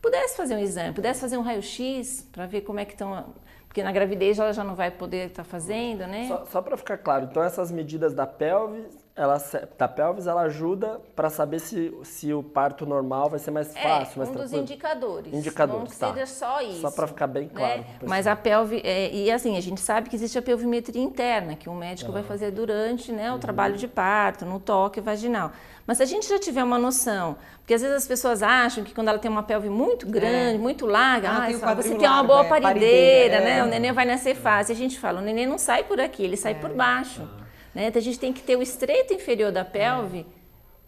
pudesse 0.00 0.36
fazer 0.36 0.54
um 0.54 0.60
exame, 0.60 0.94
pudesse 0.94 1.20
fazer 1.20 1.36
um 1.36 1.42
raio-x 1.42 2.28
para 2.30 2.46
ver 2.46 2.60
como 2.60 2.78
é 2.78 2.84
que 2.84 2.92
estão 2.92 3.34
porque 3.66 3.82
na 3.82 3.90
gravidez 3.90 4.38
ela 4.38 4.52
já 4.52 4.62
não 4.62 4.76
vai 4.76 4.92
poder 4.92 5.28
estar 5.28 5.42
tá 5.42 5.48
fazendo, 5.48 6.06
né? 6.06 6.28
Só, 6.28 6.44
só 6.44 6.62
para 6.62 6.76
ficar 6.76 6.98
claro, 6.98 7.24
então 7.28 7.42
essas 7.42 7.72
medidas 7.72 8.14
da 8.14 8.26
pelve 8.26 8.84
ela, 9.14 9.37
da 9.76 9.87
pelvis 9.87 10.26
ela 10.26 10.42
ajuda 10.42 10.99
para 11.14 11.28
saber 11.28 11.59
se, 11.59 11.95
se 12.02 12.33
o 12.33 12.42
parto 12.42 12.87
normal 12.87 13.28
vai 13.28 13.38
ser 13.38 13.50
mais 13.50 13.75
é, 13.76 13.81
fácil, 13.81 14.19
mais 14.19 14.31
um 14.31 14.33
tranquilo. 14.33 14.42
dos 14.42 14.52
indicadores. 14.54 15.35
Indicadores, 15.35 15.90
não 15.90 16.09
tá. 16.09 16.14
seja 16.14 16.26
só 16.26 16.61
isso. 16.62 16.81
Só 16.81 16.90
para 16.90 17.07
ficar 17.07 17.26
bem 17.26 17.47
claro. 17.49 17.81
Né? 17.81 17.87
Mas 18.07 18.26
a 18.26 18.35
pelve 18.35 18.81
é, 18.83 19.12
e 19.12 19.31
assim 19.31 19.59
a 19.59 19.61
gente 19.61 19.83
sabe 19.83 20.09
que 20.09 20.16
existe 20.16 20.38
a 20.38 20.42
pelvimetria 20.42 21.02
interna 21.02 21.54
que 21.54 21.69
o 21.69 21.75
médico 21.75 22.11
vai 22.11 22.23
fazer 22.23 22.52
durante 22.52 23.12
né, 23.12 23.31
o 23.31 23.35
uhum. 23.35 23.38
trabalho 23.38 23.76
de 23.76 23.87
parto, 23.87 24.47
no 24.47 24.59
toque 24.59 25.00
vaginal. 25.00 25.52
Mas 25.87 25.99
se 25.99 26.04
a 26.04 26.07
gente 26.07 26.26
já 26.26 26.38
tiver 26.38 26.62
uma 26.64 26.78
noção, 26.78 27.37
porque 27.59 27.75
às 27.75 27.83
vezes 27.83 27.97
as 27.97 28.07
pessoas 28.07 28.42
acham 28.42 28.83
que 28.83 28.95
quando 28.95 29.09
ela 29.09 29.19
tem 29.19 29.31
uma 29.31 29.42
pelve 29.42 29.69
muito 29.69 30.07
grande, 30.07 30.54
é. 30.54 30.59
muito 30.59 30.87
larga, 30.87 31.31
ah, 31.31 31.47
tem 31.47 31.57
você 31.57 31.95
tem 31.97 32.09
uma 32.09 32.23
boa 32.23 32.47
é, 32.47 32.49
parideira, 32.49 33.40
né? 33.40 33.59
É. 33.59 33.64
O 33.64 33.66
neném 33.66 33.92
vai 33.92 34.07
nascer 34.07 34.35
fácil. 34.35 34.73
A 34.73 34.76
gente 34.76 34.99
fala, 34.99 35.21
o 35.21 35.25
neném 35.25 35.47
não 35.47 35.59
sai 35.59 35.85
por 35.85 36.00
aqui, 36.00 36.23
ele 36.23 36.37
sai 36.37 36.54
por 36.54 36.71
é. 36.71 36.75
baixo. 36.75 37.28
Né? 37.74 37.86
Então 37.88 38.00
a 38.00 38.02
gente 38.02 38.18
tem 38.18 38.32
que 38.32 38.42
ter 38.42 38.56
o 38.56 38.62
estreito 38.62 39.12
inferior 39.12 39.50
da 39.50 39.64
pelve 39.64 40.26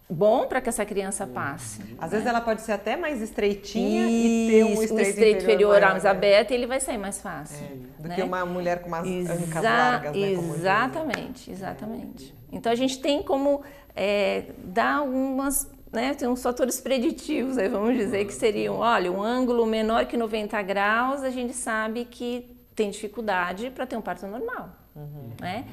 bom 0.09 0.45
para 0.47 0.61
que 0.61 0.69
essa 0.69 0.85
criança 0.85 1.25
passe. 1.25 1.81
Às 1.97 2.11
né? 2.11 2.17
vezes 2.17 2.27
ela 2.27 2.41
pode 2.41 2.61
ser 2.61 2.73
até 2.73 2.95
mais 2.95 3.21
estreitinha 3.21 4.07
Isso, 4.07 4.11
e 4.11 4.47
ter 4.49 4.63
um 4.63 4.67
estreito, 4.69 4.93
um 4.93 4.99
estreito 4.99 5.43
inferior, 5.43 5.75
inferior 5.77 5.91
mais 5.91 6.05
aberto 6.05 6.51
e 6.51 6.53
ele 6.53 6.67
vai 6.67 6.79
sair 6.79 6.97
mais 6.97 7.21
fácil. 7.21 7.65
É, 7.65 8.01
do 8.01 8.07
né? 8.07 8.15
que 8.15 8.21
uma 8.21 8.45
mulher 8.45 8.81
com 8.81 8.87
umas 8.87 9.07
Exa 9.07 9.33
ancas 9.33 9.63
largas. 9.63 10.15
Né, 10.15 10.31
exatamente, 10.31 11.51
exatamente. 11.51 12.35
Então 12.51 12.71
a 12.71 12.75
gente 12.75 12.99
tem 12.99 13.23
como 13.23 13.63
é, 13.95 14.45
dar 14.63 14.97
algumas 14.97 15.67
né, 15.91 16.13
tem 16.13 16.27
uns 16.27 16.43
fatores 16.43 16.81
preditivos, 16.81 17.57
aí 17.57 17.69
vamos 17.69 17.95
dizer 17.95 18.25
que 18.25 18.33
seriam, 18.33 18.79
olha, 18.79 19.09
um 19.09 19.23
ângulo 19.23 19.65
menor 19.65 20.05
que 20.05 20.17
90 20.17 20.61
graus, 20.61 21.23
a 21.23 21.29
gente 21.29 21.53
sabe 21.53 22.03
que 22.03 22.53
tem 22.75 22.89
dificuldade 22.89 23.69
para 23.69 23.87
ter 23.87 23.95
um 23.95 24.01
parto 24.01 24.27
normal, 24.27 24.71
uhum. 24.93 25.31
né? 25.39 25.63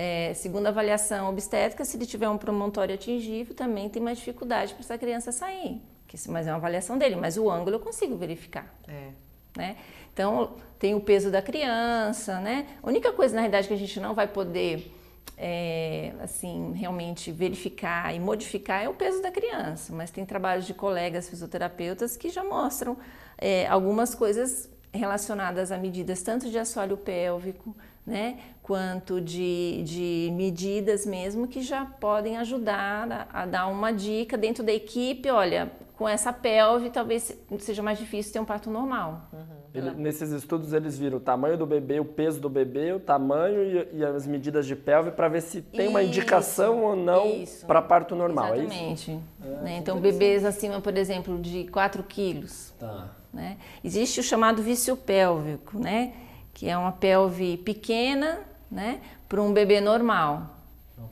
É, 0.00 0.32
segundo 0.32 0.66
a 0.66 0.68
avaliação 0.68 1.28
obstétrica, 1.28 1.84
se 1.84 1.96
ele 1.96 2.06
tiver 2.06 2.28
um 2.28 2.38
promontório 2.38 2.94
atingível, 2.94 3.52
também 3.52 3.88
tem 3.88 4.00
mais 4.00 4.18
dificuldade 4.18 4.72
para 4.72 4.84
essa 4.84 4.96
criança 4.96 5.32
sair. 5.32 5.82
Mas 6.28 6.46
é 6.46 6.52
uma 6.52 6.56
avaliação 6.56 6.96
dele, 6.96 7.16
mas 7.16 7.36
o 7.36 7.50
ângulo 7.50 7.74
eu 7.74 7.80
consigo 7.80 8.16
verificar. 8.16 8.72
É. 8.86 9.08
Né? 9.56 9.76
Então, 10.14 10.54
tem 10.78 10.94
o 10.94 11.00
peso 11.00 11.32
da 11.32 11.42
criança, 11.42 12.38
né? 12.38 12.68
A 12.80 12.86
única 12.86 13.12
coisa, 13.12 13.34
na 13.34 13.40
realidade, 13.40 13.66
que 13.66 13.74
a 13.74 13.76
gente 13.76 13.98
não 13.98 14.14
vai 14.14 14.28
poder 14.28 14.88
é, 15.36 16.12
assim, 16.20 16.74
realmente 16.74 17.32
verificar 17.32 18.14
e 18.14 18.20
modificar 18.20 18.84
é 18.84 18.88
o 18.88 18.94
peso 18.94 19.20
da 19.20 19.32
criança, 19.32 19.92
mas 19.92 20.12
tem 20.12 20.24
trabalhos 20.24 20.64
de 20.64 20.74
colegas 20.74 21.28
fisioterapeutas 21.28 22.16
que 22.16 22.28
já 22.28 22.44
mostram 22.44 22.96
é, 23.36 23.66
algumas 23.66 24.14
coisas 24.14 24.68
relacionadas 24.92 25.72
a 25.72 25.76
medidas 25.76 26.22
tanto 26.22 26.48
de 26.48 26.58
assoalho 26.58 26.96
pélvico, 26.96 27.76
né, 28.08 28.38
quanto 28.62 29.20
de, 29.20 29.82
de 29.84 30.32
medidas 30.32 31.04
mesmo 31.04 31.46
que 31.46 31.60
já 31.60 31.84
podem 31.84 32.38
ajudar 32.38 33.28
a, 33.30 33.42
a 33.42 33.46
dar 33.46 33.66
uma 33.66 33.92
dica 33.92 34.36
dentro 34.36 34.64
da 34.64 34.72
equipe, 34.72 35.30
olha, 35.30 35.70
com 35.94 36.08
essa 36.08 36.32
pelve 36.32 36.88
talvez 36.88 37.36
seja 37.58 37.82
mais 37.82 37.98
difícil 37.98 38.32
ter 38.32 38.40
um 38.40 38.46
parto 38.46 38.70
normal. 38.70 39.28
Uhum. 39.30 39.58
Ele, 39.74 39.90
nesses 39.90 40.30
estudos 40.30 40.72
eles 40.72 40.98
viram 40.98 41.18
o 41.18 41.20
tamanho 41.20 41.58
do 41.58 41.66
bebê, 41.66 42.00
o 42.00 42.04
peso 42.04 42.40
do 42.40 42.48
bebê, 42.48 42.92
o 42.92 42.98
tamanho 42.98 43.62
e, 43.62 43.98
e 43.98 44.04
as 44.04 44.26
medidas 44.26 44.66
de 44.66 44.74
pelve 44.74 45.10
para 45.10 45.28
ver 45.28 45.42
se 45.42 45.60
tem 45.60 45.82
isso, 45.82 45.90
uma 45.90 46.02
indicação 46.02 46.82
ou 46.82 46.96
não 46.96 47.44
para 47.66 47.82
parto 47.82 48.16
normal, 48.16 48.54
Exatamente. 48.54 49.10
é 49.10 49.14
isso? 49.14 49.22
É, 49.44 49.48
né? 49.62 49.76
Então 49.76 50.00
bebês 50.00 50.46
acima, 50.46 50.80
por 50.80 50.96
exemplo, 50.96 51.38
de 51.38 51.64
4 51.64 52.02
quilos. 52.04 52.72
Tá. 52.78 53.10
Né? 53.32 53.58
Existe 53.84 54.20
o 54.20 54.22
chamado 54.22 54.62
vício 54.62 54.96
pélvico, 54.96 55.78
né? 55.78 56.14
Que 56.58 56.68
é 56.68 56.76
uma 56.76 56.90
pelve 56.90 57.56
pequena 57.58 58.40
né? 58.68 59.00
para 59.28 59.40
um 59.40 59.52
bebê 59.52 59.80
normal. 59.80 60.56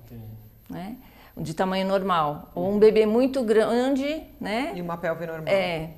Okay. 0.05 0.19
Né? 0.69 0.97
de 1.39 1.53
tamanho 1.53 1.87
normal, 1.87 2.51
ou 2.55 2.73
um 2.73 2.79
bebê 2.79 3.05
muito 3.05 3.43
grande, 3.43 4.23
né? 4.41 4.73
E 4.75 4.81
uma 4.81 4.97
pelve 4.97 5.27
normal. 5.27 5.53
É. 5.53 5.91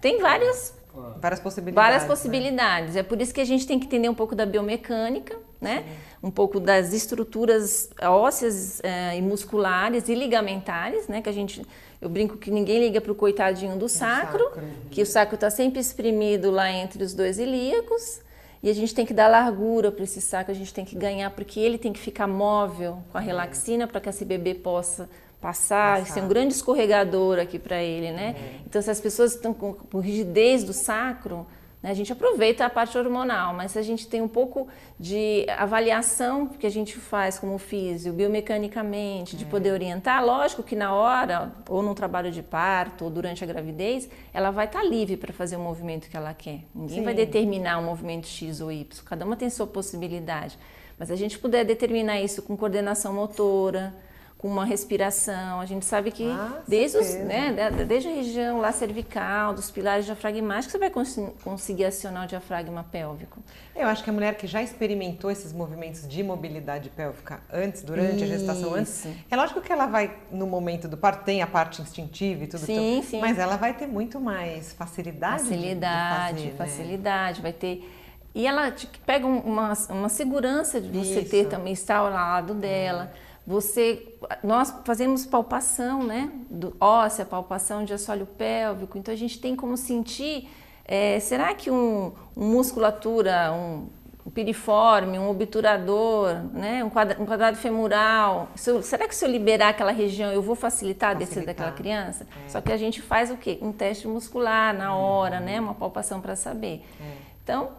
Tem 0.00 0.20
várias 0.20 0.74
várias 1.18 1.40
possibilidades. 1.40 1.74
Várias 1.74 2.02
né? 2.02 2.08
possibilidades. 2.08 2.94
Né? 2.94 3.00
É 3.00 3.02
por 3.02 3.20
isso 3.20 3.34
que 3.34 3.40
a 3.40 3.44
gente 3.44 3.66
tem 3.66 3.80
que 3.80 3.86
entender 3.86 4.08
um 4.08 4.14
pouco 4.14 4.36
da 4.36 4.46
biomecânica, 4.46 5.36
né? 5.60 5.82
Sim. 5.82 6.28
Um 6.28 6.30
pouco 6.30 6.60
das 6.60 6.92
estruturas 6.92 7.90
ósseas 8.00 8.80
é, 8.84 9.18
e 9.18 9.22
musculares 9.22 10.08
e 10.08 10.14
ligamentares, 10.14 11.08
né? 11.08 11.20
Que 11.20 11.28
a 11.28 11.32
gente 11.32 11.66
eu 12.00 12.08
brinco 12.08 12.36
que 12.36 12.50
ninguém 12.50 12.78
liga 12.78 13.00
para 13.00 13.10
o 13.10 13.14
coitadinho 13.14 13.76
do 13.76 13.88
sacro, 13.88 14.44
sacro, 14.44 14.62
que 14.90 15.02
o 15.02 15.06
sacro 15.06 15.34
está 15.34 15.50
sempre 15.50 15.80
exprimido 15.80 16.50
lá 16.52 16.70
entre 16.70 17.02
os 17.02 17.12
dois 17.12 17.40
ilíacos. 17.40 18.20
E 18.66 18.68
a 18.68 18.74
gente 18.74 18.92
tem 18.92 19.06
que 19.06 19.14
dar 19.14 19.28
largura 19.28 19.92
para 19.92 20.02
esse 20.02 20.20
saco, 20.20 20.50
a 20.50 20.54
gente 20.54 20.74
tem 20.74 20.84
que 20.84 20.96
ganhar, 20.96 21.30
porque 21.30 21.60
ele 21.60 21.78
tem 21.78 21.92
que 21.92 22.00
ficar 22.00 22.26
móvel 22.26 22.98
com 23.12 23.16
a 23.16 23.20
uhum. 23.20 23.26
relaxina 23.28 23.86
para 23.86 24.00
que 24.00 24.08
esse 24.08 24.24
bebê 24.24 24.54
possa 24.54 25.08
passar, 25.40 26.00
Passar. 26.00 26.14
ser 26.14 26.20
um 26.22 26.26
grande 26.26 26.52
escorregador 26.52 27.38
aqui 27.38 27.60
para 27.60 27.80
ele, 27.80 28.10
né? 28.10 28.34
Uhum. 28.36 28.60
Então, 28.66 28.82
se 28.82 28.90
as 28.90 29.00
pessoas 29.00 29.36
estão 29.36 29.54
com, 29.54 29.72
com 29.72 30.00
rigidez 30.00 30.64
do 30.64 30.72
sacro, 30.72 31.46
a 31.82 31.94
gente 31.94 32.12
aproveita 32.12 32.64
a 32.64 32.70
parte 32.70 32.96
hormonal, 32.98 33.54
mas 33.54 33.72
se 33.72 33.78
a 33.78 33.82
gente 33.82 34.08
tem 34.08 34.20
um 34.20 34.28
pouco 34.28 34.66
de 34.98 35.46
avaliação 35.56 36.48
que 36.48 36.66
a 36.66 36.70
gente 36.70 36.96
faz 36.96 37.38
como 37.38 37.58
físio, 37.58 38.12
biomecanicamente, 38.12 39.36
de 39.36 39.44
é. 39.44 39.46
poder 39.46 39.72
orientar, 39.72 40.24
lógico 40.24 40.62
que 40.62 40.74
na 40.74 40.94
hora, 40.94 41.52
ou 41.68 41.82
num 41.82 41.94
trabalho 41.94 42.32
de 42.32 42.42
parto, 42.42 43.04
ou 43.04 43.10
durante 43.10 43.44
a 43.44 43.46
gravidez, 43.46 44.08
ela 44.32 44.50
vai 44.50 44.66
estar 44.66 44.80
tá 44.80 44.84
livre 44.84 45.16
para 45.16 45.32
fazer 45.32 45.56
o 45.56 45.60
movimento 45.60 46.08
que 46.08 46.16
ela 46.16 46.34
quer. 46.34 46.60
Ninguém 46.74 46.98
Sim. 46.98 47.04
vai 47.04 47.14
determinar 47.14 47.78
um 47.78 47.84
movimento 47.84 48.26
X 48.26 48.60
ou 48.60 48.72
Y, 48.72 49.04
cada 49.04 49.24
uma 49.24 49.36
tem 49.36 49.48
sua 49.48 49.66
possibilidade. 49.66 50.58
Mas 50.98 51.10
a 51.10 51.16
gente 51.16 51.38
puder 51.38 51.64
determinar 51.64 52.20
isso 52.20 52.42
com 52.42 52.56
coordenação 52.56 53.12
motora, 53.12 53.94
com 54.38 54.48
uma 54.48 54.64
respiração. 54.64 55.60
A 55.60 55.66
gente 55.66 55.84
sabe 55.84 56.10
que 56.10 56.28
ah, 56.28 56.62
desde, 56.68 56.98
os, 56.98 57.14
né, 57.14 57.70
desde 57.86 58.08
a 58.08 58.12
região 58.12 58.58
lá 58.60 58.70
cervical, 58.70 59.54
dos 59.54 59.70
pilares 59.70 60.04
diafragmáticos, 60.04 60.72
você 60.72 60.78
vai 60.78 60.90
cons 60.90 61.18
conseguir 61.42 61.86
acionar 61.86 62.24
o 62.24 62.26
diafragma 62.26 62.84
pélvico. 62.84 63.40
Eu 63.74 63.88
acho 63.88 64.04
que 64.04 64.10
a 64.10 64.12
mulher 64.12 64.36
que 64.36 64.46
já 64.46 64.62
experimentou 64.62 65.30
esses 65.30 65.52
movimentos 65.52 66.06
de 66.06 66.22
mobilidade 66.22 66.90
pélvica 66.90 67.40
antes, 67.52 67.82
durante 67.82 68.16
Isso. 68.16 68.24
a 68.24 68.26
gestação, 68.26 68.74
antes, 68.74 69.06
é 69.30 69.36
lógico 69.36 69.60
que 69.60 69.72
ela 69.72 69.86
vai, 69.86 70.14
no 70.30 70.46
momento 70.46 70.86
do 70.86 70.96
parto, 70.96 71.24
tem 71.24 71.42
a 71.42 71.46
parte 71.46 71.80
instintiva 71.80 72.44
e 72.44 72.46
tudo, 72.46 72.66
sim, 72.66 73.00
tudo, 73.00 73.10
sim. 73.10 73.20
mas 73.20 73.38
ela 73.38 73.56
vai 73.56 73.72
ter 73.72 73.86
muito 73.86 74.20
mais 74.20 74.72
facilidade. 74.72 75.42
Facilidade, 75.44 76.36
de, 76.38 76.50
de 76.50 76.56
fazer, 76.56 76.70
facilidade, 76.70 77.38
né? 77.38 77.42
vai 77.42 77.52
ter. 77.52 77.92
E 78.34 78.46
ela 78.46 78.74
pega 79.06 79.26
uma, 79.26 79.72
uma 79.88 80.08
segurança 80.10 80.78
de 80.78 80.88
você 80.88 81.20
Isso. 81.20 81.30
ter 81.30 81.46
também 81.46 81.72
estar 81.72 81.96
ao 81.96 82.10
lado 82.10 82.52
dela. 82.52 83.10
É 83.22 83.25
você, 83.46 84.16
nós 84.42 84.74
fazemos 84.84 85.24
palpação, 85.24 86.02
né, 86.02 86.32
do 86.50 86.76
óssea, 86.80 87.24
palpação 87.24 87.84
de 87.84 87.94
assoalho 87.94 88.26
pélvico, 88.26 88.98
então 88.98 89.14
a 89.14 89.16
gente 89.16 89.38
tem 89.38 89.54
como 89.54 89.76
sentir, 89.76 90.48
é, 90.84 91.20
será 91.20 91.54
que 91.54 91.70
um, 91.70 92.12
um 92.36 92.44
musculatura, 92.44 93.52
um, 93.52 93.86
um 94.26 94.30
piriforme, 94.30 95.16
um 95.16 95.30
obturador, 95.30 96.34
né, 96.52 96.82
um, 96.82 96.90
quadra, 96.90 97.22
um 97.22 97.24
quadrado 97.24 97.56
femoral, 97.56 98.48
eu, 98.66 98.82
será 98.82 99.06
que 99.06 99.14
se 99.14 99.24
eu 99.24 99.30
liberar 99.30 99.68
aquela 99.68 99.92
região 99.92 100.32
eu 100.32 100.42
vou 100.42 100.56
facilitar 100.56 101.10
a 101.10 101.14
descida 101.14 101.46
daquela 101.46 101.70
criança? 101.70 102.26
É. 102.44 102.48
Só 102.48 102.60
que 102.60 102.72
a 102.72 102.76
gente 102.76 103.00
faz 103.00 103.30
o 103.30 103.36
quê? 103.36 103.58
Um 103.62 103.70
teste 103.70 104.08
muscular 104.08 104.74
na 104.74 104.96
hora, 104.96 105.38
né, 105.38 105.60
uma 105.60 105.74
palpação 105.74 106.20
para 106.20 106.34
saber. 106.34 106.84
É. 107.00 107.26
Então, 107.44 107.70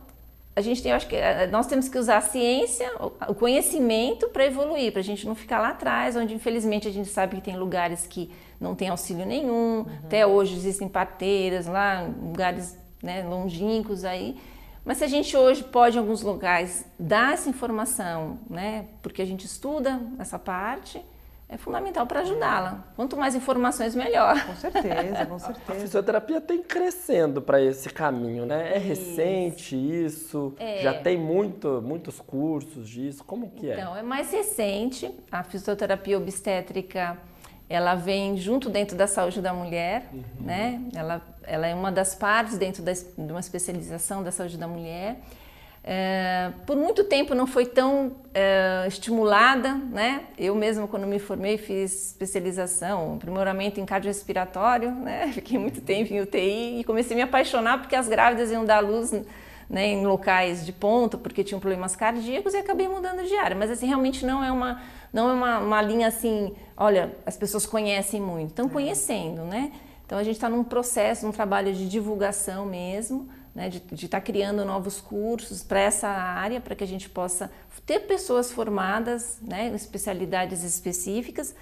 a 0.58 0.62
gente 0.62 0.82
tem, 0.82 0.90
eu 0.90 0.96
acho 0.96 1.08
que 1.08 1.16
eh, 1.16 1.46
nós 1.52 1.68
temos 1.68 1.88
que 1.88 2.00
usar 2.00 2.18
a 2.18 2.22
ciência, 2.22 2.92
o 3.28 3.36
conhecimento 3.36 4.28
para 4.30 4.44
evoluir, 4.44 4.92
para 4.92 5.02
a 5.02 5.04
gente 5.04 5.24
não 5.28 5.36
ficar 5.36 5.60
lá 5.60 5.70
atrás, 5.70 6.16
onde 6.16 6.34
infelizmente 6.34 6.88
a 6.88 6.92
gente 6.92 7.10
sabe 7.10 7.36
que 7.36 7.44
tem 7.44 7.56
lugares 7.56 8.08
que 8.08 8.32
não 8.60 8.74
tem 8.74 8.90
auxílio 8.90 9.24
nenhum, 9.24 9.82
uhum. 9.82 9.86
até 10.04 10.26
hoje 10.26 10.56
existem 10.56 10.90
parteiras 10.90 11.68
lá, 11.68 12.10
lugares 12.20 12.76
né, 13.04 13.22
longínquos 13.22 14.04
aí. 14.04 14.36
Mas 14.84 14.98
se 14.98 15.04
a 15.04 15.08
gente 15.08 15.38
hoje 15.38 15.64
pode, 15.64 15.96
em 15.96 16.00
alguns 16.00 16.24
lugares, 16.24 16.84
dar 16.98 17.36
essa 17.36 17.48
informação, 17.48 18.40
né, 18.50 18.86
porque 19.04 19.22
a 19.22 19.26
gente 19.26 19.46
estuda 19.46 20.02
essa 20.18 20.40
parte, 20.40 21.00
é 21.50 21.56
fundamental 21.56 22.06
para 22.06 22.20
ajudá-la. 22.22 22.84
Quanto 22.96 23.16
mais 23.16 23.34
informações, 23.34 23.96
melhor. 23.96 24.46
Com 24.46 24.56
certeza, 24.56 25.26
com 25.26 25.40
certeza. 25.40 25.72
A 25.72 25.76
fisioterapia 25.76 26.42
tem 26.42 26.62
crescendo 26.62 27.42
para 27.42 27.62
esse 27.62 27.90
caminho, 27.90 28.46
né? 28.46 28.76
É 28.76 28.78
recente 28.78 29.76
isso, 29.76 30.54
é. 30.60 30.82
já 30.82 30.94
tem 30.94 31.18
muito, 31.18 31.82
muitos 31.82 32.20
cursos 32.20 32.90
disso, 32.90 33.24
como 33.24 33.50
que 33.52 33.72
é? 33.72 33.76
Então, 33.76 33.96
é 33.96 34.04
mais 34.04 34.32
recente. 34.32 35.10
A 35.32 35.42
fisioterapia 35.42 36.18
obstétrica, 36.18 37.18
ela 37.70 37.96
vem 37.96 38.36
junto 38.36 38.70
dentro 38.70 38.98
da 38.98 39.08
saúde 39.08 39.40
da 39.42 39.54
mulher, 39.54 40.10
uhum. 40.12 40.24
né? 40.42 40.82
Ela, 40.94 41.22
ela 41.44 41.66
é 41.66 41.74
uma 41.74 41.94
das 41.94 42.14
partes 42.14 42.58
dentro 42.58 42.84
da, 42.84 42.92
de 42.92 43.32
uma 43.32 43.40
especialização 43.40 44.22
da 44.22 44.34
saúde 44.34 44.58
da 44.58 44.68
mulher. 44.68 45.22
É, 45.90 46.52
por 46.66 46.76
muito 46.76 47.06
tempo 47.06 47.34
não 47.34 47.48
foi 47.48 47.66
tão 47.66 48.18
é, 48.34 48.84
estimulada, 48.90 49.74
né? 49.74 50.26
Eu 50.38 50.54
mesma, 50.54 50.86
quando 50.86 51.08
me 51.08 51.18
formei, 51.18 51.58
fiz 51.58 52.10
especialização, 52.10 53.16
aprimoramento 53.16 53.80
em 53.80 53.86
cardiorrespiratório, 53.86 54.92
né? 54.92 55.32
Fiquei 55.32 55.58
muito 55.58 55.80
tempo 55.80 56.14
em 56.14 56.20
UTI 56.20 56.82
e 56.82 56.84
comecei 56.84 57.16
a 57.16 57.16
me 57.16 57.22
apaixonar 57.22 57.80
porque 57.80 57.96
as 57.96 58.10
grávidas 58.10 58.52
iam 58.52 58.66
dar 58.66 58.82
luz 58.82 59.14
né, 59.70 59.88
em 59.88 60.06
locais 60.06 60.66
de 60.66 60.74
ponta 60.74 61.18
porque 61.18 61.42
tinham 61.42 61.60
problemas 61.62 61.96
cardíacos 61.96 62.54
e 62.54 62.58
acabei 62.58 62.90
mudando 62.90 63.26
de 63.26 63.38
área. 63.38 63.56
Mas 63.56 63.72
assim, 63.72 63.88
realmente 63.88 64.26
não 64.26 64.44
é 64.44 64.52
uma, 64.52 64.82
não 65.14 65.30
é 65.30 65.34
uma, 65.34 65.60
uma 65.60 65.82
linha 65.82 66.10
assim, 66.10 66.54
olha, 66.76 67.16
as 67.26 67.38
pessoas 67.38 67.66
conhecem 67.66 68.20
muito, 68.20 68.50
estão 68.50 68.68
conhecendo, 68.68 69.44
né? 69.44 69.72
Então 70.06 70.18
a 70.18 70.24
gente 70.24 70.36
está 70.36 70.50
num 70.50 70.66
processo, 70.66 71.26
num 71.26 71.32
trabalho 71.32 71.74
de 71.74 71.88
divulgação 71.88 72.66
mesmo, 72.66 73.30
né, 73.58 73.70
de 73.70 74.06
estar 74.06 74.20
tá 74.20 74.22
criando 74.22 74.64
novos 74.64 75.02
cursos 75.02 75.64
para 75.64 75.80
essa 75.80 76.08
área, 76.08 76.62
para 76.62 76.76
que 76.76 76.84
a 76.84 76.88
gente 76.88 77.10
possa 77.10 77.50
ter 77.88 78.02
pessoas 78.02 78.52
formadas 78.52 79.40
né, 79.42 79.70
em 79.70 79.74
especialidades 79.74 80.62
específicas, 80.62 81.56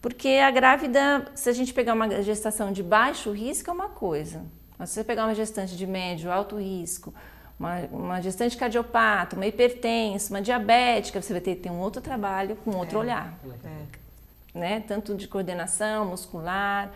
porque 0.00 0.40
a 0.42 0.50
grávida, 0.50 1.26
se 1.34 1.50
a 1.50 1.52
gente 1.52 1.74
pegar 1.74 1.92
uma 1.92 2.22
gestação 2.22 2.72
de 2.72 2.82
baixo 2.82 3.30
risco, 3.30 3.68
é 3.68 3.74
uma 3.74 3.90
coisa, 3.90 4.42
mas 4.78 4.88
se 4.88 4.94
você 4.94 5.04
pegar 5.04 5.26
uma 5.26 5.34
gestante 5.34 5.76
de 5.76 5.86
médio, 5.86 6.32
alto 6.32 6.56
risco, 6.56 7.12
uma, 7.60 7.80
uma 7.92 8.22
gestante 8.22 8.56
cardiopata, 8.56 9.36
uma 9.36 9.46
hipertensa, 9.46 10.32
uma 10.32 10.40
diabética, 10.40 11.20
você 11.20 11.34
vai 11.34 11.42
ter 11.42 11.56
que 11.56 11.62
ter 11.64 11.70
um 11.70 11.78
outro 11.78 12.00
trabalho 12.00 12.56
com 12.64 12.70
outro 12.74 12.96
é, 12.96 13.00
olhar. 13.00 13.38
É. 13.62 14.58
Né? 14.58 14.80
Tanto 14.80 15.14
de 15.14 15.28
coordenação 15.28 16.06
muscular, 16.06 16.90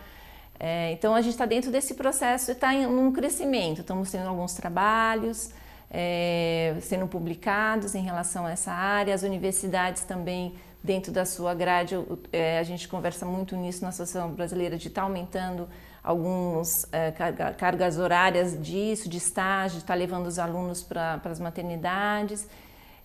é, 0.59 0.91
então 0.91 1.15
a 1.15 1.21
gente 1.21 1.31
está 1.31 1.45
dentro 1.45 1.71
desse 1.71 1.93
processo 1.93 2.51
e 2.51 2.53
está 2.53 2.73
em 2.73 2.85
um 2.85 3.11
crescimento. 3.11 3.81
Estamos 3.81 4.11
tendo 4.11 4.27
alguns 4.27 4.53
trabalhos 4.53 5.51
é, 5.89 6.75
sendo 6.81 7.07
publicados 7.07 7.95
em 7.95 8.03
relação 8.03 8.45
a 8.45 8.51
essa 8.51 8.71
área. 8.71 9.15
As 9.15 9.23
universidades 9.23 10.03
também 10.03 10.53
dentro 10.83 11.11
da 11.11 11.25
sua 11.25 11.53
grade. 11.53 11.95
É, 12.31 12.59
a 12.59 12.63
gente 12.63 12.87
conversa 12.87 13.25
muito 13.25 13.55
nisso 13.55 13.81
na 13.81 13.89
Associação 13.89 14.31
Brasileira 14.31 14.77
de 14.77 14.89
estar 14.89 15.01
tá 15.01 15.07
aumentando 15.07 15.67
algumas 16.03 16.85
é, 16.91 17.11
carga, 17.11 17.53
cargas 17.53 17.97
horárias 17.97 18.61
disso, 18.61 19.09
de 19.09 19.17
estágio, 19.17 19.77
de 19.77 19.83
estar 19.83 19.93
tá 19.93 19.97
levando 19.97 20.27
os 20.27 20.39
alunos 20.39 20.83
para 20.83 21.21
as 21.23 21.39
maternidades. 21.39 22.47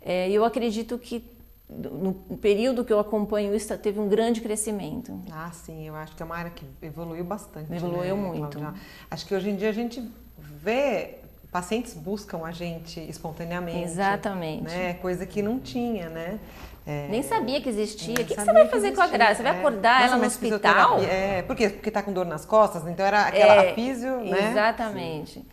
É, 0.01 0.29
eu 0.29 0.45
acredito 0.45 0.99
que 0.99 1.25
no 1.77 2.15
período 2.39 2.85
que 2.85 2.93
eu 2.93 2.99
acompanho 2.99 3.55
isso 3.55 3.77
teve 3.79 3.99
um 3.99 4.09
grande 4.09 4.41
crescimento. 4.41 5.19
Ah, 5.31 5.51
sim, 5.53 5.87
eu 5.87 5.95
acho 5.95 6.15
que 6.15 6.23
é 6.23 6.27
uma 6.27 6.37
área 6.37 6.51
que 6.51 6.65
evoluiu 6.83 7.25
bastante. 7.25 7.73
Evoluiu 7.73 8.17
né, 8.17 8.23
muito. 8.23 8.59
Cláudia? 8.59 8.81
Acho 9.11 9.27
que 9.27 9.35
hoje 9.35 9.51
em 9.51 9.57
dia 9.57 9.69
a 9.69 9.73
gente 9.73 10.03
vê 10.39 11.17
pacientes 11.51 11.95
buscam 11.95 12.45
a 12.45 12.51
gente 12.51 12.99
espontaneamente. 13.01 13.85
Exatamente. 13.85 14.65
Né? 14.65 14.95
Coisa 14.95 15.25
que 15.25 15.41
não 15.41 15.61
tinha, 15.61 16.09
né? 16.09 16.41
É, 16.87 17.09
Nem 17.09 17.23
sabia 17.23 17.61
que 17.61 17.69
existia. 17.69 18.13
O 18.13 18.17
que, 18.17 18.25
que, 18.25 18.35
você 18.35 18.53
vai 18.53 18.69
fazer 18.69 18.93
com 18.93 19.01
a 19.01 19.07
Graça? 19.07 19.37
Você 19.37 19.43
vai 19.43 19.55
é. 19.55 19.59
acordar 19.59 20.01
Nossa, 20.01 20.15
ela 20.15 20.17
no 20.19 20.27
hospital? 20.27 20.99
É, 21.01 21.43
por 21.43 21.57
quê? 21.57 21.71
Porque 21.71 21.89
está 21.89 22.03
com 22.03 22.13
dor 22.13 22.27
nas 22.27 22.45
costas, 22.45 22.87
então 22.87 23.07
era 23.07 23.23
aquela 23.23 23.55
é, 23.55 23.75
né? 23.75 24.51
Exatamente. 24.51 25.35
Sim. 25.35 25.47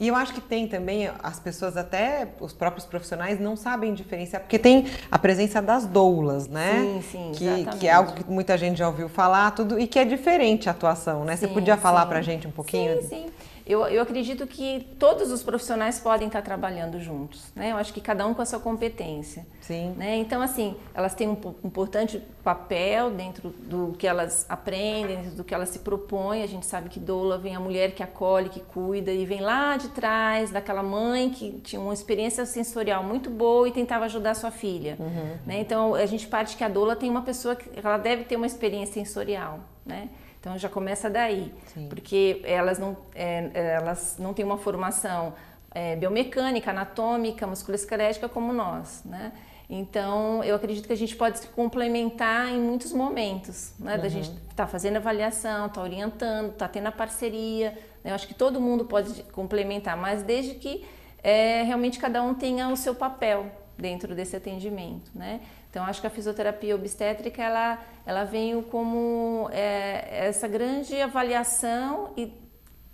E 0.00 0.06
eu 0.06 0.14
acho 0.14 0.32
que 0.32 0.40
tem 0.40 0.68
também, 0.68 1.10
as 1.22 1.40
pessoas 1.40 1.76
até, 1.76 2.28
os 2.40 2.52
próprios 2.52 2.86
profissionais 2.86 3.40
não 3.40 3.56
sabem 3.56 3.92
diferenciar, 3.92 4.40
porque 4.42 4.56
tem 4.58 4.86
a 5.10 5.18
presença 5.18 5.60
das 5.60 5.86
doulas, 5.86 6.46
né? 6.46 6.82
Sim, 6.82 7.02
sim, 7.02 7.32
que, 7.34 7.44
exatamente. 7.44 7.78
que 7.78 7.88
é 7.88 7.92
algo 7.92 8.12
que 8.12 8.30
muita 8.30 8.56
gente 8.56 8.78
já 8.78 8.86
ouviu 8.86 9.08
falar, 9.08 9.50
tudo, 9.50 9.78
e 9.78 9.88
que 9.88 9.98
é 9.98 10.04
diferente 10.04 10.68
a 10.68 10.72
atuação, 10.72 11.24
né? 11.24 11.34
Sim, 11.34 11.48
Você 11.48 11.52
podia 11.52 11.76
falar 11.76 12.02
sim. 12.02 12.08
pra 12.08 12.22
gente 12.22 12.46
um 12.46 12.52
pouquinho? 12.52 13.02
Sim, 13.02 13.08
sim. 13.08 13.26
Eu, 13.68 13.86
eu 13.86 14.00
acredito 14.00 14.46
que 14.46 14.88
todos 14.98 15.30
os 15.30 15.42
profissionais 15.42 16.00
podem 16.00 16.28
estar 16.28 16.40
trabalhando 16.40 16.98
juntos, 16.98 17.52
né? 17.54 17.72
Eu 17.72 17.76
acho 17.76 17.92
que 17.92 18.00
cada 18.00 18.26
um 18.26 18.32
com 18.32 18.40
a 18.40 18.46
sua 18.46 18.58
competência. 18.58 19.46
Sim. 19.60 19.92
Né? 19.94 20.16
Então, 20.16 20.40
assim, 20.40 20.74
elas 20.94 21.14
têm 21.14 21.28
um 21.28 21.36
importante 21.62 22.22
papel 22.42 23.10
dentro 23.10 23.50
do 23.50 23.94
que 23.98 24.06
elas 24.06 24.46
aprendem, 24.48 25.28
do 25.30 25.44
que 25.44 25.54
elas 25.54 25.68
se 25.68 25.80
propõem. 25.80 26.42
A 26.42 26.46
gente 26.46 26.64
sabe 26.64 26.88
que 26.88 26.98
doula 26.98 27.36
vem 27.36 27.54
a 27.54 27.60
mulher 27.60 27.92
que 27.92 28.02
acolhe, 28.02 28.48
que 28.48 28.60
cuida, 28.60 29.12
e 29.12 29.26
vem 29.26 29.42
lá 29.42 29.76
de 29.76 29.88
trás 29.90 30.50
daquela 30.50 30.82
mãe 30.82 31.28
que 31.28 31.60
tinha 31.60 31.78
uma 31.78 31.92
experiência 31.92 32.46
sensorial 32.46 33.04
muito 33.04 33.28
boa 33.28 33.68
e 33.68 33.72
tentava 33.72 34.06
ajudar 34.06 34.30
a 34.30 34.34
sua 34.34 34.50
filha. 34.50 34.96
Uhum. 34.98 35.36
Né? 35.44 35.60
Então, 35.60 35.94
a 35.94 36.06
gente 36.06 36.26
parte 36.26 36.56
que 36.56 36.64
a 36.64 36.68
doula 36.68 36.96
tem 36.96 37.10
uma 37.10 37.22
pessoa 37.22 37.54
que 37.54 37.68
ela 37.78 37.98
deve 37.98 38.24
ter 38.24 38.36
uma 38.36 38.46
experiência 38.46 38.94
sensorial, 38.94 39.60
né? 39.84 40.08
Então 40.48 40.56
já 40.56 40.68
começa 40.70 41.10
daí, 41.10 41.52
Sim. 41.74 41.88
porque 41.90 42.40
elas 42.42 42.78
não, 42.78 42.96
é, 43.14 43.50
elas 43.52 44.16
não 44.18 44.32
têm 44.32 44.46
uma 44.46 44.56
formação 44.56 45.34
é, 45.74 45.94
biomecânica, 45.94 46.70
anatômica, 46.70 47.46
musculoesquelética 47.46 48.30
como 48.30 48.50
nós, 48.50 49.02
né? 49.04 49.32
Então, 49.68 50.42
eu 50.42 50.56
acredito 50.56 50.86
que 50.86 50.92
a 50.94 50.96
gente 50.96 51.14
pode 51.14 51.40
se 51.40 51.48
complementar 51.48 52.48
em 52.48 52.58
muitos 52.58 52.94
momentos, 52.94 53.74
né? 53.78 53.96
Uhum. 53.96 54.00
Da 54.00 54.08
gente 54.08 54.30
tá 54.56 54.66
fazendo 54.66 54.96
avaliação, 54.96 55.68
tá 55.68 55.82
orientando, 55.82 56.54
tá 56.54 56.66
tendo 56.66 56.86
a 56.86 56.92
parceria. 56.92 57.72
Né? 58.02 58.10
Eu 58.10 58.14
acho 58.14 58.26
que 58.26 58.32
todo 58.32 58.58
mundo 58.58 58.86
pode 58.86 59.22
complementar, 59.24 59.98
mas 59.98 60.22
desde 60.22 60.54
que 60.54 60.86
é, 61.22 61.62
realmente 61.62 61.98
cada 61.98 62.22
um 62.22 62.32
tenha 62.32 62.70
o 62.70 62.76
seu 62.76 62.94
papel 62.94 63.52
dentro 63.76 64.14
desse 64.14 64.34
atendimento, 64.34 65.10
né? 65.14 65.40
Então, 65.70 65.84
acho 65.84 66.00
que 66.00 66.06
a 66.06 66.10
fisioterapia 66.10 66.74
obstétrica 66.74 67.42
ela, 67.42 67.78
ela 68.06 68.24
veio 68.24 68.62
como 68.62 69.48
é, 69.52 70.26
essa 70.28 70.48
grande 70.48 71.00
avaliação 71.00 72.12
e, 72.16 72.32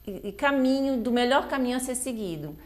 e, 0.06 0.28
e, 0.28 0.32
caminho 0.32 0.96
do 0.96 1.12
melhor 1.12 1.48
caminho 1.48 1.76
a 1.76 1.80
ser 1.80 1.94
seguido. 1.94 2.56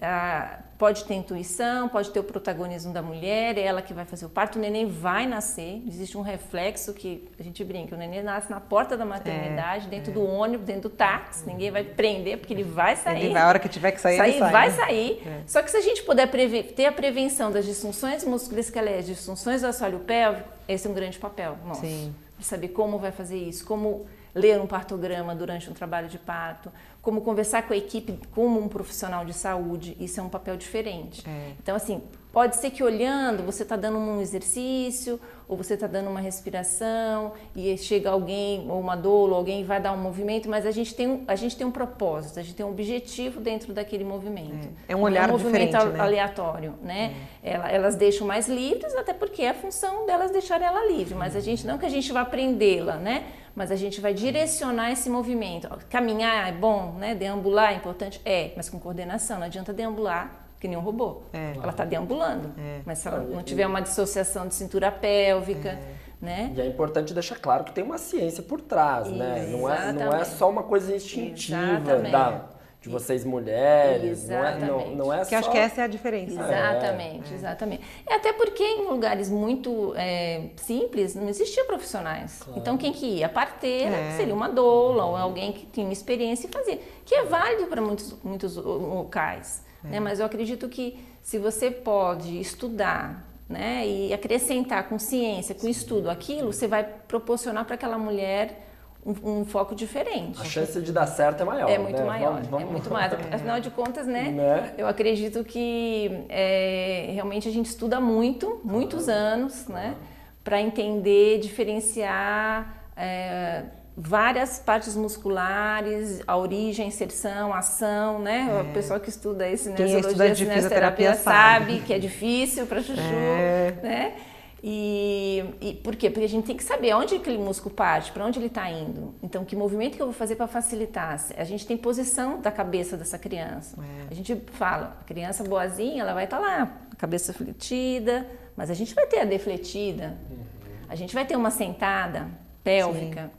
Ah, 0.00 0.58
pode 0.78 1.04
ter 1.04 1.14
intuição, 1.14 1.88
pode 1.88 2.10
ter 2.10 2.20
o 2.20 2.24
protagonismo 2.24 2.92
da 2.92 3.02
mulher, 3.02 3.56
é 3.58 3.62
ela 3.62 3.80
que 3.80 3.94
vai 3.94 4.04
fazer 4.04 4.26
o 4.26 4.28
parto, 4.28 4.58
o 4.58 4.60
neném 4.60 4.86
vai 4.86 5.26
nascer, 5.26 5.82
existe 5.86 6.16
um 6.16 6.20
reflexo 6.20 6.92
que 6.92 7.28
a 7.38 7.42
gente 7.42 7.62
brinca, 7.64 7.94
o 7.94 7.98
neném 7.98 8.22
nasce 8.22 8.50
na 8.50 8.60
porta 8.60 8.96
da 8.96 9.04
maternidade, 9.04 9.86
é, 9.86 9.90
dentro 9.90 10.10
é. 10.10 10.14
do 10.14 10.24
ônibus, 10.24 10.66
dentro 10.66 10.88
do 10.88 10.90
táxi, 10.90 11.46
ninguém 11.46 11.70
vai 11.70 11.84
prender 11.84 12.38
porque 12.38 12.52
ele 12.52 12.64
vai 12.64 12.96
sair. 12.96 13.24
Ele 13.24 13.32
vai, 13.32 13.42
a 13.42 13.48
hora 13.48 13.58
que 13.58 13.68
tiver 13.68 13.92
que 13.92 14.00
sair, 14.00 14.16
sair 14.16 14.30
ele 14.30 14.38
sai, 14.38 14.52
vai 14.52 14.68
né? 14.68 14.76
sair. 14.76 15.22
É. 15.26 15.40
Só 15.46 15.62
que 15.62 15.70
se 15.70 15.76
a 15.76 15.82
gente 15.82 16.02
puder 16.02 16.28
ter 16.74 16.86
a 16.86 16.92
prevenção 16.92 17.50
das 17.50 17.64
disfunções 17.64 18.24
musculoesqueléticas, 18.24 19.06
disfunções 19.06 19.62
do 19.62 19.68
assoalho 19.68 20.00
pélvico, 20.00 20.48
esse 20.68 20.86
é 20.86 20.90
um 20.90 20.94
grande 20.94 21.18
papel 21.18 21.56
nosso. 21.64 21.80
Sim. 21.80 22.14
De 22.38 22.44
saber 22.44 22.68
como 22.68 22.98
vai 22.98 23.12
fazer 23.12 23.36
isso, 23.36 23.64
como 23.64 24.06
ler 24.34 24.60
um 24.60 24.66
partograma 24.66 25.34
durante 25.34 25.70
um 25.70 25.72
trabalho 25.72 26.08
de 26.08 26.18
parto, 26.18 26.70
como 27.00 27.20
conversar 27.20 27.62
com 27.62 27.74
a 27.74 27.76
equipe 27.76 28.18
como 28.32 28.58
um 28.58 28.66
profissional 28.66 29.24
de 29.24 29.34
saúde, 29.34 29.96
isso 30.00 30.18
é 30.18 30.22
um 30.22 30.28
papel 30.28 30.56
diferente. 30.56 31.22
É. 31.28 31.52
Então, 31.62 31.76
assim, 31.76 32.02
pode 32.32 32.56
ser 32.56 32.70
que 32.70 32.82
olhando 32.82 33.44
você 33.44 33.62
está 33.62 33.76
dando 33.76 33.98
um 33.98 34.20
exercício, 34.22 35.20
ou 35.46 35.54
você 35.54 35.74
está 35.74 35.86
dando 35.86 36.08
uma 36.08 36.20
respiração, 36.20 37.34
e 37.54 37.76
chega 37.76 38.08
alguém, 38.08 38.66
ou 38.70 38.80
uma 38.80 38.96
dor, 38.96 39.28
ou 39.28 39.36
alguém 39.36 39.62
vai 39.64 39.78
dar 39.78 39.92
um 39.92 39.98
movimento, 39.98 40.48
mas 40.48 40.64
a 40.64 40.70
gente 40.70 40.94
tem 40.94 41.06
um, 41.06 41.24
a 41.28 41.36
gente 41.36 41.56
tem 41.56 41.66
um 41.66 41.70
propósito, 41.70 42.40
a 42.40 42.42
gente 42.42 42.54
tem 42.54 42.64
um 42.64 42.70
objetivo 42.70 43.38
dentro 43.38 43.74
daquele 43.74 44.02
movimento. 44.02 44.68
É, 44.88 44.94
é 44.94 44.96
um 44.96 45.02
olhar 45.02 45.28
é 45.28 45.32
um 45.32 45.32
movimento 45.32 45.72
né? 45.72 46.00
aleatório, 46.00 46.74
né? 46.82 47.14
É. 47.42 47.52
elas 47.52 47.96
deixam 47.96 48.26
mais 48.26 48.48
livres, 48.48 48.94
até 48.94 49.12
porque 49.12 49.42
é 49.42 49.50
a 49.50 49.54
função 49.54 50.06
delas 50.06 50.30
deixarem 50.30 50.66
ela 50.66 50.90
livre, 50.90 51.14
mas 51.14 51.36
a 51.36 51.40
gente 51.40 51.66
não 51.66 51.76
que 51.76 51.84
a 51.84 51.90
gente 51.90 52.10
vai 52.10 52.24
prendê-la, 52.24 52.96
né? 52.96 53.26
Mas 53.54 53.70
a 53.70 53.76
gente 53.76 54.00
vai 54.00 54.12
direcionar 54.12 54.90
esse 54.90 55.08
movimento. 55.08 55.68
Caminhar 55.88 56.48
é 56.48 56.52
bom, 56.52 56.94
né? 56.98 57.14
Deambular 57.14 57.72
é 57.72 57.76
importante? 57.76 58.20
É, 58.24 58.52
mas 58.56 58.68
com 58.68 58.78
coordenação. 58.78 59.38
Não 59.38 59.46
adianta 59.46 59.72
deambular 59.72 60.44
que 60.58 60.68
nem 60.68 60.78
um 60.78 60.80
robô. 60.80 61.22
É. 61.32 61.52
Ela 61.56 61.70
está 61.70 61.84
deambulando. 61.84 62.52
É. 62.58 62.80
Mas 62.86 62.98
se 62.98 63.08
ela 63.08 63.20
não 63.20 63.42
tiver 63.42 63.66
uma 63.66 63.80
dissociação 63.80 64.48
de 64.48 64.54
cintura 64.54 64.90
pélvica, 64.90 65.68
é. 65.68 65.82
né? 66.20 66.52
E 66.56 66.60
é 66.60 66.66
importante 66.66 67.12
deixar 67.12 67.36
claro 67.36 67.64
que 67.64 67.72
tem 67.72 67.84
uma 67.84 67.98
ciência 67.98 68.42
por 68.42 68.60
trás, 68.62 69.10
né? 69.10 69.46
Não 69.50 69.70
é, 69.70 69.92
não 69.92 70.12
é 70.12 70.24
só 70.24 70.48
uma 70.48 70.62
coisa 70.62 70.94
instintiva 70.94 71.98
da 72.10 72.53
de 72.84 72.90
vocês 72.90 73.24
mulheres, 73.24 74.24
exatamente. 74.24 74.66
não 74.66 74.80
é, 74.80 74.84
não, 74.84 74.96
não 74.96 75.12
é 75.12 75.20
que 75.20 75.30
só... 75.30 75.36
acho 75.36 75.50
que 75.50 75.56
essa 75.56 75.80
é 75.80 75.84
a 75.84 75.86
diferença. 75.86 76.34
Exatamente, 76.34 77.32
é. 77.32 77.34
exatamente. 77.34 77.82
E 78.06 78.12
até 78.12 78.32
porque 78.34 78.62
em 78.62 78.86
lugares 78.86 79.30
muito 79.30 79.94
é, 79.96 80.50
simples 80.56 81.14
não 81.14 81.26
existiam 81.28 81.66
profissionais. 81.66 82.42
Claro. 82.42 82.60
Então 82.60 82.76
quem 82.76 82.92
que 82.92 83.06
ia? 83.06 83.26
A 83.26 83.28
parteira, 83.28 83.96
é. 83.96 84.16
seria 84.18 84.34
uma 84.34 84.48
doula 84.48 85.06
ou 85.06 85.16
alguém 85.16 85.52
que 85.52 85.64
tinha 85.66 85.90
experiência 85.90 86.46
e 86.46 86.50
fazia. 86.50 86.78
Que 87.06 87.14
é 87.14 87.24
válido 87.24 87.66
para 87.68 87.80
muitos, 87.80 88.14
muitos 88.22 88.56
locais. 88.56 89.64
Né? 89.82 89.98
Mas 89.98 90.20
eu 90.20 90.26
acredito 90.26 90.68
que 90.68 90.98
se 91.22 91.38
você 91.38 91.70
pode 91.70 92.38
estudar 92.38 93.24
né, 93.48 93.86
e 93.86 94.12
acrescentar 94.12 94.88
com 94.88 94.98
ciência, 94.98 95.54
com 95.54 95.68
estudo 95.68 96.10
aquilo, 96.10 96.52
você 96.52 96.66
vai 96.66 96.84
proporcionar 96.84 97.64
para 97.64 97.76
aquela 97.76 97.96
mulher 97.96 98.60
um, 99.04 99.40
um, 99.40 99.44
foco 99.44 99.74
diferente. 99.74 100.40
A 100.40 100.44
chance 100.44 100.80
de 100.80 100.92
dar 100.92 101.06
certo 101.06 101.42
é 101.42 101.44
maior. 101.44 101.70
É 101.70 101.78
muito 101.78 101.98
né? 101.98 102.04
maior. 102.04 102.34
Vamos, 102.34 102.48
vamos... 102.48 102.68
É 102.68 102.70
muito 102.70 102.90
maior. 102.90 103.18
Afinal 103.32 103.60
de 103.60 103.70
contas, 103.70 104.06
né, 104.06 104.30
né? 104.30 104.74
Eu 104.78 104.86
acredito 104.86 105.44
que 105.44 106.24
é, 106.28 107.10
realmente 107.12 107.48
a 107.48 107.52
gente 107.52 107.66
estuda 107.66 108.00
muito, 108.00 108.60
muitos 108.64 109.08
anos, 109.08 109.66
né? 109.68 109.94
Para 110.42 110.60
entender, 110.60 111.38
diferenciar. 111.38 112.82
É, 112.96 113.64
várias 113.96 114.58
partes 114.58 114.96
musculares, 114.96 116.20
a 116.26 116.36
origem, 116.36 116.84
a 116.84 116.88
inserção, 116.88 117.52
a 117.52 117.58
ação, 117.58 118.18
né? 118.18 118.48
É. 118.50 118.60
O 118.62 118.72
pessoal 118.72 118.98
que 118.98 119.08
estuda 119.08 119.48
esse 119.48 119.70
nesiologia, 119.70 120.34
cinesioterapia 120.34 121.14
sabe 121.14 121.80
que 121.80 121.92
é 121.92 121.98
difícil 121.98 122.66
para 122.66 122.82
chuchu, 122.82 123.00
é. 123.00 123.74
né? 123.82 124.14
E, 124.62 125.44
e, 125.60 125.74
por 125.74 125.94
quê? 125.94 126.08
Porque 126.08 126.24
a 126.24 126.28
gente 126.28 126.46
tem 126.46 126.56
que 126.56 126.64
saber 126.64 126.94
onde 126.94 127.16
aquele 127.16 127.36
músculo 127.36 127.74
parte, 127.74 128.10
para 128.12 128.24
onde 128.24 128.38
ele 128.38 128.46
está 128.46 128.70
indo. 128.70 129.14
Então, 129.22 129.44
que 129.44 129.54
movimento 129.54 129.96
que 129.96 130.02
eu 130.02 130.06
vou 130.06 130.14
fazer 130.14 130.36
para 130.36 130.46
facilitar? 130.46 131.20
A 131.36 131.44
gente 131.44 131.66
tem 131.66 131.76
posição 131.76 132.40
da 132.40 132.50
cabeça 132.50 132.96
dessa 132.96 133.18
criança. 133.18 133.76
É. 133.78 134.12
A 134.12 134.14
gente 134.14 134.34
fala, 134.52 134.96
a 135.00 135.04
criança 135.04 135.44
boazinha, 135.44 136.02
ela 136.02 136.14
vai 136.14 136.24
estar 136.24 136.38
tá 136.38 136.42
lá, 136.42 136.78
a 136.92 136.96
cabeça 136.96 137.32
fletida, 137.32 138.26
mas 138.56 138.70
a 138.70 138.74
gente 138.74 138.94
vai 138.94 139.06
ter 139.06 139.20
a 139.20 139.24
defletida. 139.24 140.16
Uhum. 140.30 140.44
A 140.88 140.94
gente 140.94 141.14
vai 141.14 141.26
ter 141.26 141.36
uma 141.36 141.50
sentada 141.50 142.28
pélvica. 142.62 143.24
Sim. 143.24 143.30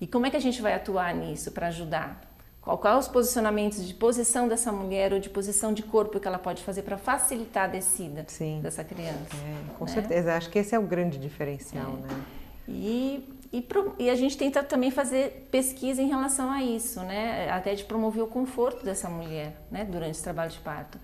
E 0.00 0.06
como 0.06 0.26
é 0.26 0.30
que 0.30 0.36
a 0.36 0.40
gente 0.40 0.62
vai 0.62 0.74
atuar 0.74 1.12
nisso 1.14 1.50
para 1.50 1.68
ajudar? 1.68 2.27
Qual, 2.68 2.76
qual 2.76 2.98
os 2.98 3.08
posicionamentos 3.08 3.86
de 3.86 3.94
posição 3.94 4.46
dessa 4.46 4.70
mulher 4.70 5.14
ou 5.14 5.18
de 5.18 5.30
posição 5.30 5.72
de 5.72 5.82
corpo 5.82 6.20
que 6.20 6.28
ela 6.28 6.38
pode 6.38 6.62
fazer 6.62 6.82
para 6.82 6.98
facilitar 6.98 7.64
a 7.64 7.66
descida 7.66 8.26
Sim. 8.28 8.60
dessa 8.60 8.84
criança? 8.84 9.34
É, 9.36 9.74
com 9.78 9.86
né? 9.86 9.90
certeza, 9.90 10.34
acho 10.34 10.50
que 10.50 10.58
esse 10.58 10.74
é 10.74 10.78
o 10.78 10.82
grande 10.82 11.16
diferencial, 11.16 11.94
é. 12.04 12.12
né? 12.12 12.24
E, 12.68 13.38
e, 13.50 13.66
e, 13.98 14.10
a 14.10 14.14
gente 14.14 14.36
tenta 14.36 14.62
também 14.62 14.90
fazer 14.90 15.48
pesquisa 15.50 16.02
em 16.02 16.08
relação 16.08 16.50
a 16.50 16.62
isso, 16.62 17.00
né? 17.00 17.50
Até 17.50 17.74
de 17.74 17.84
promover 17.84 18.22
o 18.22 18.26
conforto 18.26 18.84
dessa 18.84 19.08
mulher, 19.08 19.56
né? 19.70 19.86
Durante 19.86 20.10
esse 20.10 20.22
trabalho 20.22 20.50
de 20.50 20.58
parto. 20.58 20.98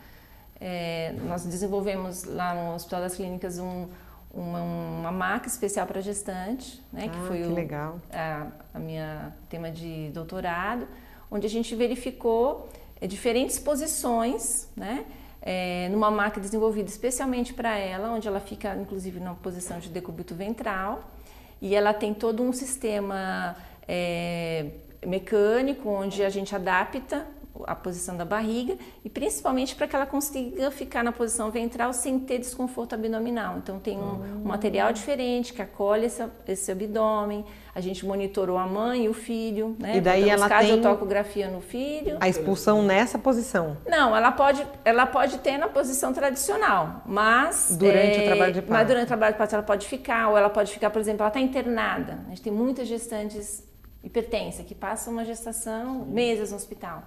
É, 0.61 1.14
nós 1.27 1.46
desenvolvemos 1.46 2.24
lá 2.24 2.55
no 2.55 2.74
Hospital 2.74 3.00
das 3.00 3.14
Clínicas 3.14 3.59
um, 3.59 3.88
uma, 4.31 4.61
uma 4.61 5.12
maca 5.12 5.48
especial 5.48 5.87
para 5.87 6.03
gestante, 6.03 6.85
né? 6.92 7.07
Ah, 7.07 7.09
que 7.09 7.27
foi 7.27 7.38
que 7.38 7.74
o. 7.74 8.00
A, 8.12 8.48
a 8.74 8.79
minha 8.79 9.33
tema 9.48 9.70
de 9.70 10.11
doutorado 10.12 10.87
onde 11.35 11.47
a 11.47 11.51
gente 11.51 11.75
verificou 11.75 12.68
é, 13.01 13.07
diferentes 13.07 13.59
posições, 13.59 14.68
né? 14.77 15.05
é, 15.44 15.90
numa 15.90 16.11
maca 16.11 16.40
desenvolvida 16.40 16.88
especialmente 16.88 17.53
para 17.53 17.77
ela, 17.77 18.11
onde 18.11 18.27
ela 18.27 18.40
fica 18.40 18.75
inclusive 18.77 19.20
numa 19.20 19.35
posição 19.35 19.79
de 19.79 19.90
decúbito 19.90 20.35
ventral 20.35 21.12
e 21.61 21.75
ela 21.75 21.92
tem 21.92 22.14
todo 22.14 22.42
um 22.42 22.53
sistema 22.53 23.55
é, 23.87 24.70
mecânico 25.05 25.90
onde 25.90 26.25
a 26.25 26.31
gente 26.31 26.57
adapta 26.57 27.27
a 27.66 27.74
posição 27.74 28.16
da 28.16 28.24
barriga 28.24 28.76
e 29.04 29.08
principalmente 29.08 29.76
para 29.76 29.86
que 29.86 29.94
ela 29.94 30.06
consiga 30.06 30.70
ficar 30.70 31.04
na 31.04 31.12
posição 31.12 31.50
ventral 31.50 31.92
sem 31.92 32.18
ter 32.18 32.38
desconforto 32.38 32.94
abdominal. 32.94 33.58
Então 33.58 33.78
tem 33.78 33.96
um, 33.96 34.42
um 34.42 34.44
material 34.44 34.92
diferente 34.92 35.52
que 35.52 35.62
acolhe 35.62 36.06
esse, 36.06 36.24
esse, 36.48 36.72
abdômen. 36.72 37.44
A 37.74 37.80
gente 37.80 38.04
monitorou 38.04 38.58
a 38.58 38.66
mãe 38.66 39.04
e 39.04 39.08
o 39.08 39.14
filho, 39.14 39.76
né? 39.78 39.96
E 39.96 40.00
daí 40.00 40.28
ela 40.28 40.48
tem 40.48 40.80
tocografia 40.80 41.48
no 41.48 41.60
filho. 41.60 42.16
A 42.20 42.28
expulsão 42.28 42.82
nessa 42.82 43.18
posição? 43.18 43.76
Não, 43.86 44.16
ela 44.16 44.32
pode, 44.32 44.66
ela 44.84 45.06
pode 45.06 45.38
ter 45.38 45.56
na 45.56 45.68
posição 45.68 46.12
tradicional, 46.12 47.02
mas 47.06 47.76
durante 47.78 48.18
é, 48.18 48.22
o 48.22 48.24
trabalho 48.26 48.52
de 48.52 48.60
parto. 48.62 48.72
Mas 48.72 48.86
durante 48.86 49.04
o 49.04 49.08
trabalho 49.08 49.32
de 49.32 49.38
parto 49.38 49.54
ela 49.54 49.62
pode 49.62 49.86
ficar, 49.86 50.28
ou 50.28 50.38
ela 50.38 50.50
pode 50.50 50.72
ficar, 50.72 50.90
por 50.90 51.00
exemplo, 51.00 51.22
ela 51.22 51.28
está 51.28 51.40
internada. 51.40 52.20
A 52.26 52.28
gente 52.30 52.42
tem 52.42 52.52
muitas 52.52 52.86
gestantes 52.88 53.62
hipertensa 54.04 54.62
que 54.62 54.74
passam 54.74 55.12
uma 55.12 55.24
gestação 55.24 56.04
meses 56.04 56.50
no 56.50 56.56
hospital. 56.56 57.04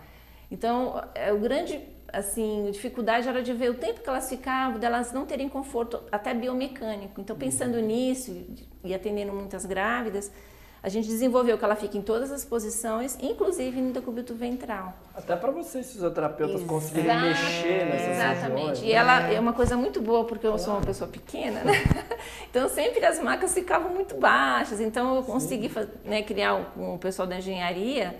Então, 0.49 1.03
é, 1.13 1.31
o 1.33 1.39
grande 1.39 1.81
assim, 2.11 2.69
dificuldade 2.71 3.27
era 3.27 3.43
de 3.43 3.53
ver 3.53 3.71
o 3.71 3.73
tempo 3.73 4.01
que 4.01 4.09
elas 4.09 4.29
ficavam, 4.29 4.79
delas 4.79 5.11
não 5.11 5.25
terem 5.25 5.49
conforto 5.49 5.99
até 6.11 6.33
biomecânico. 6.33 7.19
Então, 7.19 7.35
pensando 7.35 7.79
nisso 7.79 8.45
e 8.83 8.93
atendendo 8.93 9.33
muitas 9.33 9.65
grávidas, 9.65 10.31
a 10.81 10.89
gente 10.89 11.07
desenvolveu 11.07 11.57
que 11.57 11.65
ela 11.65 11.75
fica 11.75 11.97
em 11.97 12.01
todas 12.01 12.31
as 12.31 12.45
posições, 12.45 13.17
inclusive 13.21 13.81
no 13.81 13.91
decúbito 13.91 14.33
ventral. 14.33 14.93
Até 15.13 15.35
para 15.35 15.51
vocês, 15.51 15.91
fisioterapeutas, 15.91 16.57
Exato, 16.57 16.69
conseguirem 16.69 17.21
mexer 17.21 17.85
nessas 17.85 18.15
Exatamente. 18.15 18.67
Regiões, 18.67 18.83
e 18.83 18.91
ela 18.93 19.19
né? 19.21 19.35
é 19.35 19.39
uma 19.39 19.53
coisa 19.53 19.75
muito 19.75 19.99
boa, 19.99 20.23
porque 20.23 20.47
eu 20.47 20.57
sou 20.57 20.75
uma 20.75 20.81
pessoa 20.81 21.09
pequena, 21.09 21.63
né? 21.63 21.73
Então, 22.49 22.69
sempre 22.69 23.05
as 23.05 23.19
macas 23.19 23.53
ficavam 23.53 23.93
muito 23.93 24.15
baixas. 24.15 24.79
Então, 24.79 25.17
eu 25.17 25.23
consegui 25.23 25.69
né, 26.05 26.23
criar 26.23 26.71
com 26.73 26.95
o 26.95 26.97
pessoal 26.97 27.27
da 27.27 27.37
engenharia 27.37 28.15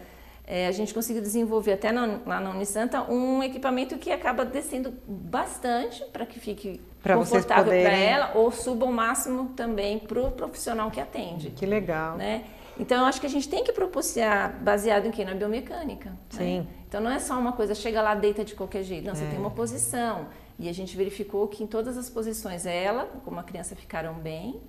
é, 0.49 0.65
a 0.65 0.71
gente 0.71 0.93
conseguiu 0.93 1.21
desenvolver 1.21 1.73
até 1.73 1.91
na, 1.91 2.21
lá 2.25 2.39
na 2.39 2.51
Unisanta 2.51 3.03
um 3.11 3.43
equipamento 3.43 3.97
que 3.97 4.09
acaba 4.09 4.45
descendo 4.45 4.93
bastante 5.05 6.01
para 6.05 6.25
que 6.25 6.39
fique 6.39 6.79
pra 7.03 7.15
confortável 7.17 7.65
para 7.65 7.97
ela 7.97 8.31
ou 8.33 8.49
suba 8.49 8.85
o 8.85 8.93
máximo 8.93 9.49
também 9.57 9.99
para 9.99 10.21
o 10.21 10.31
profissional 10.31 10.89
que 10.89 11.01
atende. 11.01 11.49
Que 11.49 11.65
legal. 11.65 12.15
Né? 12.15 12.45
Então, 12.79 12.99
eu 12.99 13.05
acho 13.05 13.19
que 13.19 13.27
a 13.27 13.29
gente 13.29 13.49
tem 13.49 13.61
que 13.61 13.73
propiciar 13.73 14.57
baseado 14.61 15.07
em 15.07 15.11
quê? 15.11 15.25
Na 15.25 15.33
biomecânica. 15.33 16.11
Né? 16.11 16.17
Sim. 16.29 16.59
Né? 16.59 16.67
Então, 16.87 17.01
não 17.01 17.11
é 17.11 17.19
só 17.19 17.37
uma 17.37 17.51
coisa, 17.51 17.75
chega 17.75 18.01
lá, 18.01 18.15
deita 18.15 18.45
de 18.45 18.55
qualquer 18.55 18.83
jeito. 18.83 19.03
Não, 19.03 19.11
é. 19.11 19.15
você 19.15 19.25
tem 19.25 19.37
uma 19.37 19.51
posição. 19.51 20.27
E 20.57 20.69
a 20.69 20.73
gente 20.73 20.95
verificou 20.95 21.45
que 21.49 21.61
em 21.61 21.67
todas 21.67 21.97
as 21.97 22.09
posições, 22.09 22.65
ela, 22.65 23.05
como 23.25 23.37
a 23.37 23.43
criança, 23.43 23.75
ficaram 23.75 24.13
bem, 24.13 24.61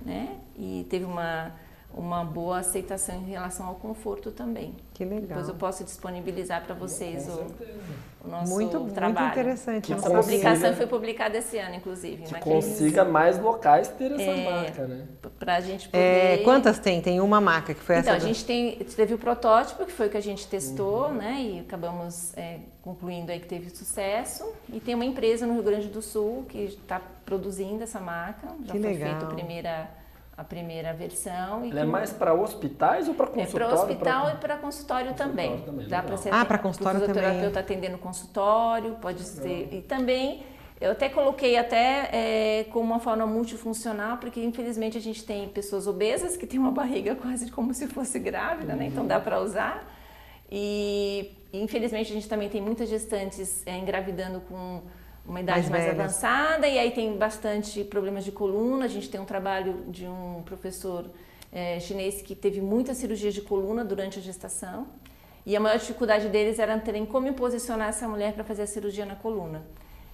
né? 0.00 0.36
E 0.56 0.86
teve 0.88 1.04
uma 1.04 1.52
uma 1.96 2.24
boa 2.24 2.58
aceitação 2.58 3.14
em 3.14 3.24
relação 3.24 3.66
ao 3.66 3.76
conforto 3.76 4.32
também. 4.32 4.74
Que 4.92 5.04
legal. 5.04 5.28
Depois 5.28 5.48
eu 5.48 5.54
posso 5.54 5.84
disponibilizar 5.84 6.64
para 6.64 6.74
vocês 6.74 7.28
o, 7.28 7.46
o, 8.24 8.28
nosso 8.28 8.52
muito, 8.52 8.80
trabalho. 8.90 9.26
Muito 9.26 9.32
interessante. 9.32 9.86
Que 9.86 9.92
a 9.92 9.96
publicação 9.96 10.74
foi 10.74 10.86
publicada 10.86 11.38
esse 11.38 11.56
ano, 11.56 11.76
inclusive. 11.76 12.24
Que 12.24 12.40
consiga 12.40 13.04
mais 13.04 13.38
locais 13.38 13.88
ter 13.88 14.10
essa 14.10 14.22
é, 14.22 14.50
marca, 14.50 14.86
né? 14.86 15.06
Para 15.38 15.56
a 15.56 15.60
gente 15.60 15.86
é, 15.86 15.90
poder... 15.90 16.40
É, 16.40 16.44
quantas 16.44 16.78
tem? 16.80 17.00
Tem 17.00 17.20
uma 17.20 17.40
marca 17.40 17.72
que 17.72 17.80
foi 17.80 17.96
então, 17.96 18.14
essa? 18.14 18.18
Então, 18.18 18.30
a 18.30 18.32
gente 18.32 18.44
tem, 18.44 18.76
teve 18.76 19.14
o 19.14 19.18
protótipo, 19.18 19.84
que 19.86 19.92
foi 19.92 20.08
o 20.08 20.10
que 20.10 20.16
a 20.16 20.22
gente 20.22 20.48
testou, 20.48 21.06
uhum. 21.06 21.14
né? 21.14 21.40
E 21.40 21.60
acabamos 21.60 22.36
é, 22.36 22.58
concluindo 22.82 23.30
aí 23.30 23.38
que 23.38 23.46
teve 23.46 23.70
sucesso. 23.70 24.44
E 24.72 24.80
tem 24.80 24.96
uma 24.96 25.04
empresa 25.04 25.46
no 25.46 25.54
Rio 25.54 25.62
Grande 25.62 25.88
do 25.88 26.02
Sul 26.02 26.44
que 26.48 26.58
está 26.58 27.00
produzindo 27.24 27.84
essa 27.84 28.00
marca. 28.00 28.48
Já 28.64 28.72
que 28.72 28.80
foi 28.80 28.92
legal. 28.92 29.10
feita 29.10 29.26
a 29.26 29.34
primeira 29.34 30.03
a 30.36 30.42
primeira 30.42 30.92
versão. 30.92 31.64
Ela 31.64 31.80
é 31.80 31.84
mais 31.84 32.12
para 32.12 32.34
hospitais 32.34 33.08
ou 33.08 33.14
para 33.14 33.26
consultório? 33.28 33.66
É 33.66 33.70
para 33.70 33.82
hospital 33.82 34.22
pra... 34.22 34.32
e 34.32 34.36
para 34.36 34.56
consultório, 34.56 35.10
consultório, 35.10 35.32
também. 35.32 35.60
também. 35.62 35.88
Dá 35.88 36.02
para 36.02 36.16
ser 36.16 36.34
ah, 36.34 36.44
para 36.44 36.58
consultório 36.58 37.00
também. 37.00 37.12
O 37.12 37.16
fisioterapeuta 37.16 37.60
atendendo 37.60 37.98
consultório, 37.98 38.96
pode 39.00 39.22
ser. 39.22 39.68
E 39.72 39.80
também 39.82 40.44
eu 40.80 40.90
até 40.90 41.08
coloquei 41.08 41.56
até 41.56 42.10
é, 42.12 42.64
como 42.64 42.84
uma 42.84 42.98
forma 42.98 43.26
multifuncional, 43.26 44.18
porque 44.18 44.42
infelizmente 44.42 44.98
a 44.98 45.00
gente 45.00 45.24
tem 45.24 45.48
pessoas 45.48 45.86
obesas 45.86 46.36
que 46.36 46.46
têm 46.46 46.58
uma 46.58 46.72
barriga 46.72 47.14
quase 47.16 47.50
como 47.50 47.72
se 47.72 47.86
fosse 47.86 48.18
grávida, 48.18 48.72
uhum. 48.72 48.78
né? 48.78 48.86
Então 48.86 49.06
dá 49.06 49.20
para 49.20 49.40
usar. 49.40 49.88
E 50.50 51.32
infelizmente 51.52 52.10
a 52.10 52.14
gente 52.14 52.28
também 52.28 52.48
tem 52.48 52.60
muitas 52.60 52.88
gestantes 52.88 53.64
é, 53.66 53.78
engravidando 53.78 54.40
com 54.40 54.82
uma 55.26 55.40
idade 55.40 55.70
mais, 55.70 55.86
mais 55.86 55.98
avançada 55.98 56.68
e 56.68 56.78
aí 56.78 56.90
tem 56.90 57.16
bastante 57.16 57.82
problemas 57.84 58.24
de 58.24 58.32
coluna. 58.32 58.84
A 58.84 58.88
gente 58.88 59.08
tem 59.08 59.20
um 59.20 59.24
trabalho 59.24 59.84
de 59.88 60.06
um 60.06 60.42
professor 60.44 61.10
é, 61.52 61.80
chinês 61.80 62.20
que 62.20 62.34
teve 62.34 62.60
muitas 62.60 62.98
cirurgias 62.98 63.32
de 63.32 63.40
coluna 63.40 63.84
durante 63.84 64.18
a 64.18 64.22
gestação 64.22 64.86
e 65.46 65.56
a 65.56 65.60
maior 65.60 65.78
dificuldade 65.78 66.28
deles 66.28 66.58
era 66.58 66.78
terem 66.78 67.06
como 67.06 67.32
posicionar 67.34 67.88
essa 67.88 68.08
mulher 68.08 68.32
para 68.32 68.44
fazer 68.44 68.62
a 68.62 68.66
cirurgia 68.66 69.06
na 69.06 69.14
coluna. 69.14 69.62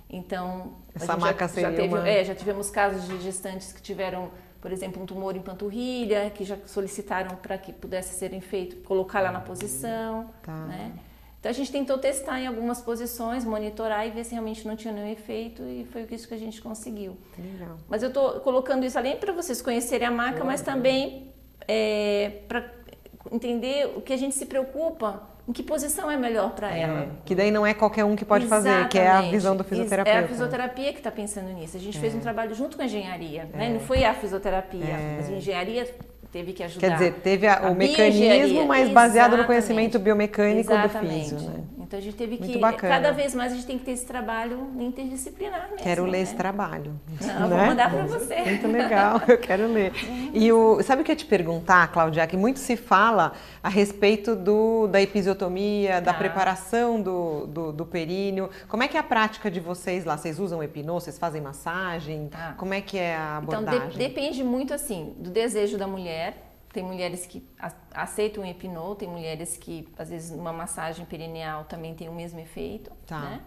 Então, 0.09 0.73
essa 0.93 1.17
maca 1.17 1.47
já, 1.47 1.61
já, 1.61 1.73
teve, 1.73 1.97
é, 2.09 2.25
já 2.25 2.35
tivemos 2.35 2.69
casos 2.69 3.07
de 3.07 3.21
gestantes 3.21 3.73
que 3.73 3.81
tiveram, 3.81 4.31
por 4.61 4.73
exemplo, 4.73 5.01
um 5.01 5.07
tumor 5.07 5.37
em 5.37 5.41
panturrilha, 5.41 6.31
que 6.31 6.45
já 6.45 6.57
solicitaram 6.67 7.37
para 7.37 7.57
que 7.57 7.73
pudesse 7.73 8.19
serem 8.19 8.41
feito, 8.41 8.77
colocar 8.79 9.21
lá 9.21 9.31
na 9.31 9.41
posição, 9.41 10.29
tá. 10.43 10.67
né? 10.67 10.93
Então 11.41 11.51
a 11.51 11.55
gente 11.55 11.73
tentou 11.73 11.97
testar 11.97 12.39
em 12.39 12.47
algumas 12.47 12.83
posições, 12.83 13.47
monitorar 13.47 14.07
e 14.07 14.11
ver 14.11 14.25
se 14.25 14.33
realmente 14.33 14.69
não 14.69 14.77
tinha 14.77 14.93
nenhum 14.93 15.11
efeito 15.11 15.63
e 15.63 15.87
foi 15.91 16.07
isso 16.11 16.29
que 16.29 16.35
a 16.35 16.39
gente 16.39 16.61
conseguiu. 16.61 17.17
Legal. 17.39 17.79
Mas 17.89 18.03
eu 18.03 18.09
estou 18.09 18.41
colocando 18.41 18.85
isso 18.85 18.99
além 18.99 19.17
para 19.17 19.33
vocês 19.33 19.63
conhecerem 19.63 20.07
a 20.07 20.11
marca, 20.11 20.45
mas 20.45 20.61
também 20.61 21.33
é, 21.67 22.43
para 22.47 22.71
entender 23.33 23.91
o 23.97 24.03
que 24.03 24.13
a 24.13 24.19
gente 24.19 24.35
se 24.35 24.45
preocupa, 24.45 25.23
em 25.49 25.53
que 25.53 25.63
posição 25.63 26.11
é 26.11 26.17
melhor 26.17 26.51
para 26.55 26.77
é, 26.77 26.83
ela. 26.83 27.09
Que 27.25 27.35
daí 27.35 27.51
não 27.51 27.67
é 27.67 27.73
qualquer 27.73 28.05
um 28.05 28.15
que 28.15 28.25
pode 28.25 28.45
Exatamente. 28.45 28.75
fazer, 28.75 28.89
que 28.91 28.99
é 28.99 29.09
a 29.09 29.23
visão 29.23 29.57
do 29.57 29.65
fisioterapeuta. 29.65 30.21
É 30.21 30.25
a 30.25 30.29
fisioterapia 30.29 30.93
que 30.93 30.99
está 30.99 31.11
pensando 31.11 31.49
nisso. 31.55 31.75
A 31.75 31.81
gente 31.81 31.97
é. 31.97 32.01
fez 32.01 32.15
um 32.15 32.21
trabalho 32.21 32.55
junto 32.55 32.77
com 32.77 32.83
a 32.83 32.87
engenharia, 32.87 33.45
né? 33.45 33.67
É. 33.67 33.73
não 33.73 33.81
foi 33.81 34.05
a 34.05 34.13
fisioterapia, 34.13 34.85
é. 34.85 35.17
mas 35.17 35.31
a 35.31 35.33
engenharia 35.33 35.89
teve 36.33 36.53
que 36.53 36.63
ajudar. 36.63 36.81
Quer 36.81 36.93
dizer, 36.95 37.13
teve 37.23 37.47
a, 37.47 37.71
o 37.71 37.75
mecanismo, 37.75 38.67
mas 38.67 38.89
baseado 38.89 39.37
no 39.37 39.45
conhecimento 39.45 39.99
biomecânico 39.99 40.73
Exatamente. 40.73 41.35
do 41.35 41.39
físio, 41.39 41.51
né? 41.51 41.80
Então 41.91 41.99
a 41.99 42.03
gente 42.03 42.15
teve 42.15 42.39
Muito 42.39 42.53
que, 42.53 42.57
bacana. 42.57 42.95
cada 42.95 43.11
vez 43.11 43.35
mais 43.35 43.51
a 43.51 43.57
gente 43.57 43.67
tem 43.67 43.77
que 43.77 43.85
ter 43.85 43.91
esse 43.91 44.07
trabalho 44.07 44.71
interdisciplinar 44.79 45.63
mesmo. 45.63 45.79
Quero 45.79 46.05
ler 46.05 46.19
né? 46.19 46.23
esse 46.23 46.37
trabalho. 46.37 47.01
Não, 47.21 47.49
né? 47.49 47.57
vou 47.57 47.67
mandar 47.67 47.91
para 47.91 48.05
você. 48.05 48.43
Muito 48.43 48.69
legal, 48.69 49.21
eu 49.27 49.37
quero 49.37 49.67
ler. 49.67 49.93
E 50.33 50.53
o, 50.53 50.81
sabe 50.85 51.03
o 51.03 51.05
que 51.05 51.11
eu 51.11 51.15
ia 51.15 51.17
te 51.17 51.27
perguntar, 51.27 51.91
Cláudia, 51.91 52.25
que 52.29 52.37
muito 52.37 52.61
se 52.61 52.77
fala 52.77 53.33
a 53.61 53.69
respeito 53.69 54.37
do, 54.37 54.87
da 54.87 55.03
episiotomia, 55.03 55.95
tá. 55.95 56.01
da 56.01 56.15
preparação 56.15 57.03
do, 57.03 57.49
do, 57.49 57.73
do, 57.73 57.85
períneo. 57.85 58.51
Como 58.69 58.85
é 58.85 58.87
que 58.87 58.97
é 58.97 59.01
a 59.01 59.03
prática 59.03 59.51
de 59.51 59.59
vocês 59.59 60.05
lá? 60.05 60.17
Vocês 60.17 60.39
usam 60.39 60.63
hipnose, 60.63 61.07
vocês 61.07 61.19
fazem 61.19 61.43
massagem? 61.43 62.29
Tá. 62.29 62.55
Como 62.57 62.73
é 62.73 62.81
que 62.81 62.99
é 62.99 63.17
a 63.17 63.39
abordagem? 63.39 63.79
Então, 63.79 63.89
de, 63.91 63.99
depende 63.99 64.45
muito, 64.45 64.73
assim, 64.73 65.13
do 65.19 65.29
desejo 65.29 65.77
da 65.77 65.89
mulher 65.89 66.50
tem 66.73 66.85
mulheres 66.85 67.27
que 67.27 67.47
aceitam 67.93 68.45
o 68.45 68.47
hipnô, 68.47 68.95
tem 68.95 69.09
mulheres 69.09 69.57
que, 69.57 69.89
às 69.99 70.09
vezes, 70.09 70.31
uma 70.31 70.53
massagem 70.53 71.05
perineal 71.05 71.65
também 71.65 71.95
tem 71.95 72.09
o 72.09 72.13
mesmo 72.13 72.39
efeito. 72.39 72.91
Tá. 73.07 73.21
Né? 73.21 73.41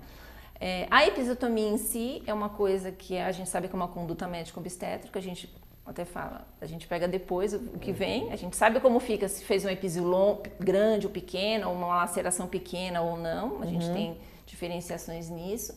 É, 0.60 0.88
a 0.92 1.06
episiotomia 1.06 1.70
em 1.70 1.78
si 1.78 2.22
é 2.26 2.34
uma 2.34 2.50
coisa 2.50 2.92
que 2.92 3.18
a 3.18 3.32
gente 3.32 3.50
sabe 3.50 3.68
que 3.68 3.74
é 3.74 3.78
uma 3.78 3.88
conduta 3.88 4.28
médico-obstétrica, 4.28 5.20
a 5.20 5.22
gente 5.22 5.54
até 5.86 6.06
fala, 6.06 6.48
a 6.62 6.66
gente 6.66 6.88
pega 6.88 7.08
depois 7.08 7.54
o 7.54 7.78
que 7.80 7.92
vem, 7.92 8.32
a 8.32 8.38
gente 8.38 8.56
sabe 8.56 8.80
como 8.80 9.00
fica, 9.00 9.28
se 9.28 9.44
fez 9.44 9.66
um 9.66 9.70
episilon 9.70 10.38
grande 10.60 11.06
ou 11.06 11.12
pequeno, 11.12 11.70
ou 11.70 11.76
uma 11.76 11.88
laceração 11.88 12.48
pequena 12.48 13.02
ou 13.02 13.18
não, 13.18 13.62
a 13.62 13.66
gente 13.66 13.86
uhum. 13.88 13.94
tem 13.94 14.18
diferenciações 14.46 15.30
nisso. 15.30 15.76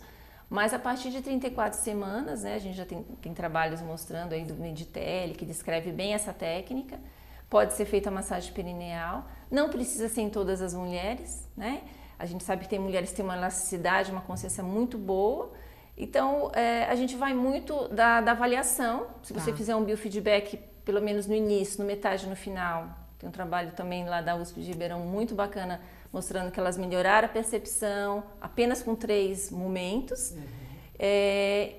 Mas 0.49 0.73
a 0.73 0.79
partir 0.79 1.11
de 1.11 1.21
34 1.21 1.79
semanas, 1.81 2.45
né, 2.45 2.55
a 2.55 2.59
gente 2.59 2.77
já 2.77 2.87
tem, 2.87 3.03
tem 3.21 3.35
trabalhos 3.35 3.81
mostrando 3.83 4.33
aí 4.33 4.45
do 4.45 4.55
Meditel, 4.55 5.35
que 5.37 5.45
descreve 5.45 5.91
bem 5.91 6.15
essa 6.15 6.33
técnica. 6.33 7.01
Pode 7.49 7.75
ser 7.75 7.85
feita 7.85 8.09
a 8.09 8.13
massagem 8.13 8.53
perineal, 8.53 9.25
não 9.51 9.69
precisa 9.69 10.09
ser 10.09 10.23
em 10.23 10.31
todas 10.31 10.61
as 10.61 10.75
mulheres, 10.75 11.49
né? 11.57 11.83
A 12.19 12.27
gente 12.27 12.43
sabe 12.43 12.65
que 12.65 12.69
tem 12.69 12.79
mulheres 12.79 13.11
que 13.11 13.17
têm 13.17 13.25
uma 13.25 13.37
elasticidade, 13.37 14.11
uma 14.11 14.23
consciência 14.23 14.65
muito 14.65 14.97
boa. 14.97 15.53
Então, 15.97 16.51
é, 16.55 16.85
a 16.85 16.95
gente 16.95 17.15
vai 17.15 17.35
muito 17.35 17.89
da, 17.89 18.21
da 18.21 18.33
avaliação. 18.33 19.07
Se 19.23 19.33
você 19.33 19.51
tá. 19.51 19.57
fizer 19.57 19.77
um 19.77 19.85
biofeedback, 19.85 20.59
pelo 20.85 21.01
menos 21.01 21.27
no 21.27 21.35
início, 21.35 21.81
no 21.81 21.87
metade, 21.87 22.27
no 22.27 22.37
final, 22.37 22.89
tem 23.19 23.29
um 23.29 23.33
trabalho 23.33 23.73
também 23.73 24.07
lá 24.07 24.21
da 24.21 24.37
USP 24.37 24.61
de 24.61 24.71
Ribeirão 24.73 25.01
muito 25.01 25.35
bacana, 25.35 25.81
mostrando 26.13 26.51
que 26.51 26.61
elas 26.61 26.77
melhoraram 26.77 27.27
a 27.27 27.31
percepção 27.31 28.25
apenas 28.41 28.83
com 28.83 28.95
três 28.95 29.51
momentos. 29.51 30.33
Uhum. 30.33 30.43
É, 30.99 31.75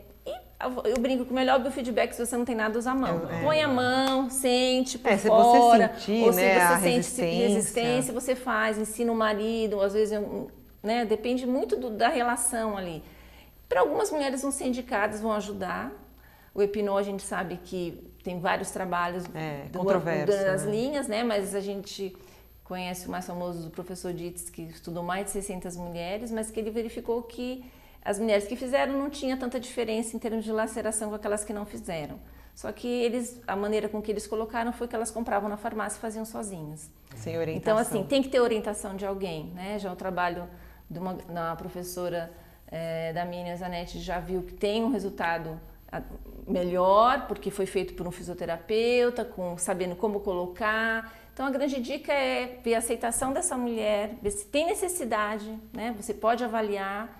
eu 0.59 0.95
brinco 0.99 1.23
que 1.25 1.31
o 1.31 1.35
melhor 1.35 1.59
biofeedback 1.59 2.15
se 2.15 2.25
você 2.25 2.35
não 2.35 2.43
tem 2.45 2.55
nada, 2.55 2.77
usa 2.79 2.91
a 2.91 2.95
mão. 2.95 3.29
É, 3.29 3.43
Põe 3.43 3.61
a 3.61 3.67
mão, 3.67 4.29
sente 4.29 4.97
por 4.97 5.11
é, 5.11 5.17
se 5.17 5.27
fora. 5.27 5.91
Você 5.95 5.99
sentir, 5.99 6.23
ou 6.23 6.33
se 6.33 6.39
né, 6.41 6.59
você 6.59 6.73
sente 6.81 6.95
resistência. 6.95 7.47
resistência, 7.47 8.13
você 8.13 8.35
faz, 8.35 8.77
ensina 8.77 9.11
o 9.11 9.15
marido, 9.15 9.79
às 9.81 9.93
vezes, 9.93 10.19
né, 10.81 11.05
depende 11.05 11.45
muito 11.45 11.75
do, 11.75 11.89
da 11.91 12.07
relação 12.09 12.75
ali. 12.75 13.03
Para 13.69 13.81
algumas 13.81 14.09
mulheres, 14.11 14.43
os 14.43 14.55
sindicatos 14.55 15.19
vão 15.19 15.31
ajudar. 15.33 15.91
O 16.55 16.61
Epinô, 16.61 16.97
a 16.97 17.03
gente 17.03 17.21
sabe 17.21 17.57
que 17.63 18.11
tem 18.23 18.39
vários 18.39 18.71
trabalhos 18.71 19.25
É, 19.35 19.65
do- 19.71 19.83
das 20.25 20.65
né? 20.65 20.71
linhas, 20.71 21.07
né? 21.07 21.23
Mas 21.23 21.53
a 21.53 21.59
gente 21.59 22.15
conhece 22.63 23.07
o 23.07 23.11
mais 23.11 23.25
famoso 23.27 23.63
do 23.63 23.69
professor 23.69 24.11
Dietz, 24.11 24.49
que 24.49 24.63
estudou 24.63 25.03
mais 25.03 25.25
de 25.25 25.31
600 25.31 25.77
mulheres, 25.77 26.31
mas 26.31 26.49
que 26.49 26.59
ele 26.59 26.71
verificou 26.71 27.21
que 27.21 27.63
as 28.07 28.17
mulheres 28.17 28.47
que 28.47 28.55
fizeram 28.55 28.93
não 28.97 29.09
tinha 29.09 29.35
tanta 29.35 29.59
diferença 29.59 30.15
em 30.15 30.19
termos 30.19 30.45
de 30.45 30.51
laceração 30.53 31.09
com 31.09 31.15
aquelas 31.15 31.43
que 31.43 31.51
não 31.51 31.65
fizeram. 31.65 32.17
Só 32.55 32.71
que 32.71 32.87
eles, 32.87 33.41
a 33.45 33.53
maneira 33.53 33.89
com 33.89 34.01
que 34.01 34.09
eles 34.09 34.25
colocaram 34.25 34.71
foi 34.71 34.87
que 34.87 34.95
elas 34.95 35.11
compravam 35.11 35.49
na 35.49 35.57
farmácia 35.57 35.97
e 35.97 35.99
faziam 35.99 36.23
sozinhas. 36.23 36.89
Sem 37.17 37.37
orientação. 37.37 37.73
Então, 37.73 37.77
assim, 37.77 38.07
tem 38.07 38.23
que 38.23 38.29
ter 38.29 38.39
orientação 38.39 38.95
de 38.95 39.05
alguém, 39.05 39.47
né? 39.53 39.77
Já 39.77 39.91
o 39.91 39.95
trabalho 39.97 40.47
de 40.89 40.97
uma 40.97 41.17
na 41.27 41.53
professora 41.57 42.31
eh, 42.71 43.11
da 43.11 43.25
Miriam 43.25 43.57
Zanetti 43.57 43.99
já 43.99 44.21
viu 44.21 44.41
que 44.41 44.53
tem 44.53 44.85
um 44.85 44.89
resultado 44.89 45.59
ah, 45.91 46.01
melhor, 46.47 47.27
porque 47.27 47.51
foi 47.51 47.65
feito 47.65 47.93
por 47.93 48.07
um 48.07 48.11
fisioterapeuta, 48.11 49.25
com 49.25 49.57
sabendo 49.57 49.97
como 49.97 50.21
colocar. 50.21 51.13
Então, 51.33 51.45
a 51.45 51.51
grande 51.51 51.81
dica 51.81 52.13
é 52.13 52.57
ver 52.63 52.75
a 52.75 52.77
aceitação 52.77 53.33
dessa 53.33 53.57
mulher, 53.57 54.11
ver 54.21 54.31
se 54.31 54.45
tem 54.45 54.65
necessidade, 54.65 55.59
né? 55.73 55.93
Você 55.97 56.13
pode 56.13 56.41
avaliar 56.41 57.16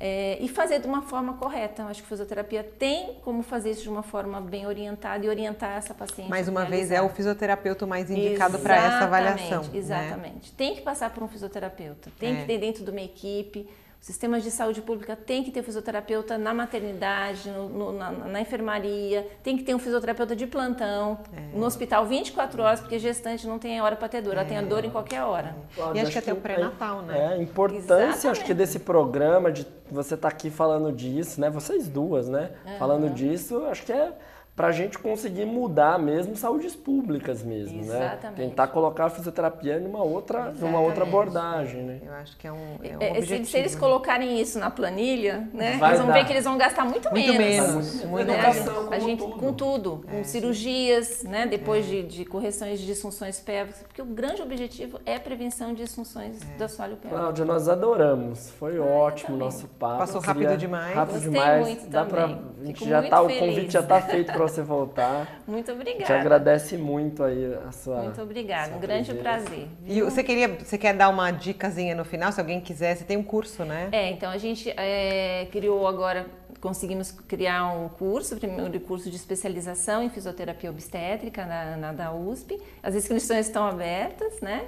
eh, 0.00 0.38
e 0.40 0.48
fazer 0.48 0.80
de 0.80 0.86
uma 0.86 1.02
forma 1.02 1.34
correta. 1.34 1.82
Eu 1.82 1.88
acho 1.88 2.00
que 2.02 2.06
a 2.06 2.08
fisioterapia 2.08 2.62
tem 2.64 3.14
como 3.22 3.42
fazer 3.42 3.70
isso 3.70 3.82
de 3.82 3.88
uma 3.88 4.02
forma 4.02 4.40
bem 4.40 4.66
orientada 4.66 5.24
e 5.24 5.28
orientar 5.28 5.76
essa 5.76 5.94
paciente. 5.94 6.28
Mais 6.28 6.48
uma 6.48 6.64
vez, 6.64 6.90
é 6.90 7.00
o 7.00 7.08
fisioterapeuta 7.08 7.86
mais 7.86 8.10
indicado 8.10 8.58
para 8.58 8.76
essa 8.76 9.04
avaliação. 9.04 9.62
né? 9.62 9.70
Exatamente. 9.74 10.52
Tem 10.52 10.74
que 10.74 10.82
passar 10.82 11.10
por 11.10 11.22
um 11.22 11.28
fisioterapeuta, 11.28 12.10
tem 12.18 12.34
É. 12.36 12.40
que 12.40 12.46
ter 12.46 12.58
dentro 12.58 12.84
de 12.84 12.90
uma 12.90 13.00
equipe. 13.02 13.68
Sistemas 14.04 14.42
de 14.42 14.50
saúde 14.50 14.82
pública 14.82 15.16
tem 15.16 15.42
que 15.42 15.50
ter 15.50 15.62
fisioterapeuta 15.62 16.36
na 16.36 16.52
maternidade, 16.52 17.48
no- 17.50 17.70
no- 17.70 17.92
na, 17.94 18.10
na 18.12 18.38
enfermaria, 18.38 19.26
tem 19.42 19.56
que 19.56 19.62
ter 19.62 19.74
um 19.74 19.78
fisioterapeuta 19.78 20.36
de 20.36 20.46
plantão, 20.46 21.20
É. 21.34 21.56
no 21.56 21.64
hospital 21.64 22.04
24 22.04 22.62
horas, 22.62 22.80
porque 22.82 22.98
gestante 22.98 23.46
não 23.46 23.58
tem 23.58 23.80
hora 23.80 23.96
para 23.96 24.06
ter 24.06 24.20
dor, 24.20 24.34
ela 24.34 24.44
tem 24.44 24.58
a 24.58 24.60
dor 24.60 24.84
em 24.84 24.90
qualquer 24.90 25.22
hora. 25.22 25.56
Cláudia, 25.74 26.02
acho 26.02 26.12
que 26.12 26.18
até 26.18 26.34
o 26.34 26.36
pré-natal, 26.36 27.00
né? 27.00 27.18
É, 27.18 27.26
a 27.28 27.38
importância, 27.38 28.30
acho 28.30 28.44
que 28.44 28.52
desse 28.52 28.78
programa, 28.80 29.50
de 29.50 29.66
você 29.90 30.16
estar 30.16 30.28
aqui 30.28 30.50
falando 30.50 30.92
disso, 30.92 31.40
né? 31.40 31.48
Vocês 31.48 31.88
duas, 31.88 32.28
né? 32.28 32.50
Falando 32.78 33.08
disso, 33.08 33.64
acho 33.70 33.86
que 33.86 33.92
é 33.92 34.12
pra 34.56 34.70
gente 34.70 34.98
conseguir 35.00 35.44
mudar 35.44 35.98
mesmo 35.98 36.36
saúdes 36.36 36.76
públicas 36.76 37.42
mesmo, 37.42 37.78
né? 37.84 37.96
Exatamente. 37.96 38.36
Tentar 38.36 38.68
colocar 38.68 39.06
a 39.06 39.10
fisioterapia 39.10 39.80
numa 39.80 40.02
outra, 40.02 40.52
numa 40.52 40.78
outra 40.78 41.02
Exatamente. 41.04 41.08
abordagem, 41.08 41.82
né? 41.82 42.00
Eu 42.06 42.12
acho 42.14 42.36
que 42.36 42.46
é 42.46 42.52
um, 42.52 42.76
é 42.82 42.96
um 42.96 43.00
É, 43.02 43.12
se, 43.14 43.18
objetivo. 43.18 43.46
se 43.48 43.56
eles 43.58 43.74
colocarem 43.74 44.40
isso 44.40 44.58
na 44.60 44.70
planilha, 44.70 45.48
né, 45.52 45.76
Vai 45.78 45.90
eles 45.90 45.98
vão 45.98 46.06
dar. 46.06 46.14
ver 46.14 46.24
que 46.26 46.32
eles 46.32 46.44
vão 46.44 46.56
gastar 46.56 46.84
muito, 46.84 47.10
Muito 47.10 47.32
menos. 47.34 47.68
menos, 47.68 48.04
muito 48.04 48.26
né? 48.28 48.34
Educação, 48.38 48.92
A 48.92 48.98
gente, 49.00 49.18
tudo. 49.24 49.36
com 49.38 49.52
tudo, 49.52 50.04
com 50.08 50.22
cirurgias, 50.22 51.24
né, 51.24 51.46
depois 51.46 51.84
de, 51.86 52.02
de 52.04 52.24
correções 52.24 52.78
de 52.78 52.86
disfunções 52.86 53.40
pélvicas, 53.40 53.82
porque 53.82 54.00
o 54.00 54.04
grande 54.06 54.40
objetivo 54.40 55.00
é 55.04 55.16
a 55.16 55.20
prevenção 55.20 55.74
de 55.74 55.82
disfunções 55.82 56.38
do 56.56 56.62
assoalho 56.64 56.96
pélvico. 56.96 57.20
Cláudia, 57.20 57.44
nós 57.44 57.68
adoramos. 57.68 58.50
Foi 58.50 58.78
ótimo 58.78 59.34
o 59.34 59.38
nosso 59.38 59.66
papo. 59.66 59.98
Passou 59.98 60.20
rápido 60.20 60.56
demais. 60.56 60.94
Rápido 60.94 61.14
Gostei 61.14 61.32
demais. 61.32 61.66
muito 61.66 61.86
Dá 61.90 62.04
pra, 62.04 62.22
também. 62.28 62.40
a 62.62 62.66
gente 62.66 62.78
Fico 62.78 62.90
já 62.90 63.02
tá, 63.02 63.20
o 63.22 63.26
feliz. 63.26 63.40
convite 63.40 63.72
já 63.72 63.82
tá 63.82 64.00
feito 64.00 64.32
para 64.32 64.43
você 64.48 64.62
voltar. 64.62 65.40
Muito 65.46 65.70
A 65.70 65.74
gente 65.74 65.80
obrigada. 65.80 66.20
agradece 66.20 66.76
muito 66.76 67.22
aí 67.22 67.56
a 67.66 67.72
sua. 67.72 68.02
Muito 68.02 68.22
obrigada, 68.22 68.68
sua 68.68 68.76
um 68.76 68.80
grande 68.80 69.14
prazer. 69.14 69.68
E 69.86 70.00
você 70.02 70.22
queria, 70.22 70.48
você 70.48 70.78
quer 70.78 70.94
dar 70.94 71.08
uma 71.08 71.30
dicasinha 71.30 71.94
no 71.94 72.04
final, 72.04 72.32
se 72.32 72.40
alguém 72.40 72.60
quiser, 72.60 72.96
você 72.96 73.04
tem 73.04 73.16
um 73.16 73.22
curso, 73.22 73.64
né? 73.64 73.88
É, 73.92 74.10
então 74.10 74.30
a 74.30 74.38
gente 74.38 74.70
é, 74.70 75.46
criou 75.50 75.86
agora, 75.86 76.26
conseguimos 76.60 77.10
criar 77.10 77.66
um 77.72 77.88
curso, 77.88 78.34
o 78.34 78.38
primeiro 78.38 78.78
curso 78.80 79.10
de 79.10 79.16
especialização 79.16 80.02
em 80.02 80.10
fisioterapia 80.10 80.70
obstétrica 80.70 81.44
na, 81.44 81.76
na 81.76 81.92
da 81.92 82.12
USP. 82.12 82.60
As 82.82 82.94
inscrições 82.94 83.46
estão 83.46 83.66
abertas, 83.66 84.40
né? 84.40 84.66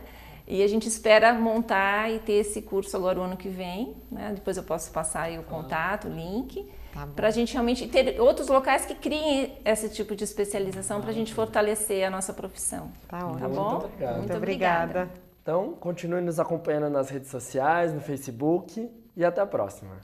E 0.48 0.62
a 0.62 0.68
gente 0.68 0.86
espera 0.86 1.34
montar 1.34 2.08
e 2.08 2.20
ter 2.20 2.34
esse 2.34 2.62
curso 2.62 2.96
agora 2.96 3.18
o 3.18 3.22
ano 3.22 3.36
que 3.36 3.48
vem, 3.48 3.96
né? 4.10 4.30
Depois 4.32 4.56
eu 4.56 4.62
posso 4.62 4.92
passar 4.92 5.22
aí 5.22 5.38
o 5.38 5.42
contato, 5.42 6.06
o 6.06 6.10
link, 6.10 6.64
Tá 6.96 7.06
para 7.14 7.28
a 7.28 7.30
gente 7.30 7.52
realmente 7.52 7.86
ter 7.88 8.18
outros 8.20 8.48
locais 8.48 8.86
que 8.86 8.94
criem 8.94 9.58
esse 9.64 9.90
tipo 9.90 10.16
de 10.16 10.24
especialização 10.24 11.00
para 11.02 11.10
a 11.10 11.12
gente 11.12 11.34
fortalecer 11.34 12.06
a 12.06 12.10
nossa 12.10 12.32
profissão. 12.32 12.90
Tá 13.06 13.18
Tá 13.18 13.26
ótimo. 13.26 13.48
bom? 13.50 13.76
obrigado. 13.84 14.18
Muito 14.18 14.36
obrigada. 14.36 15.10
Então, 15.42 15.74
continue 15.74 16.22
nos 16.22 16.40
acompanhando 16.40 16.88
nas 16.88 17.10
redes 17.10 17.30
sociais, 17.30 17.92
no 17.92 18.00
Facebook 18.00 18.90
e 19.14 19.24
até 19.24 19.40
a 19.42 19.46
próxima. 19.46 19.96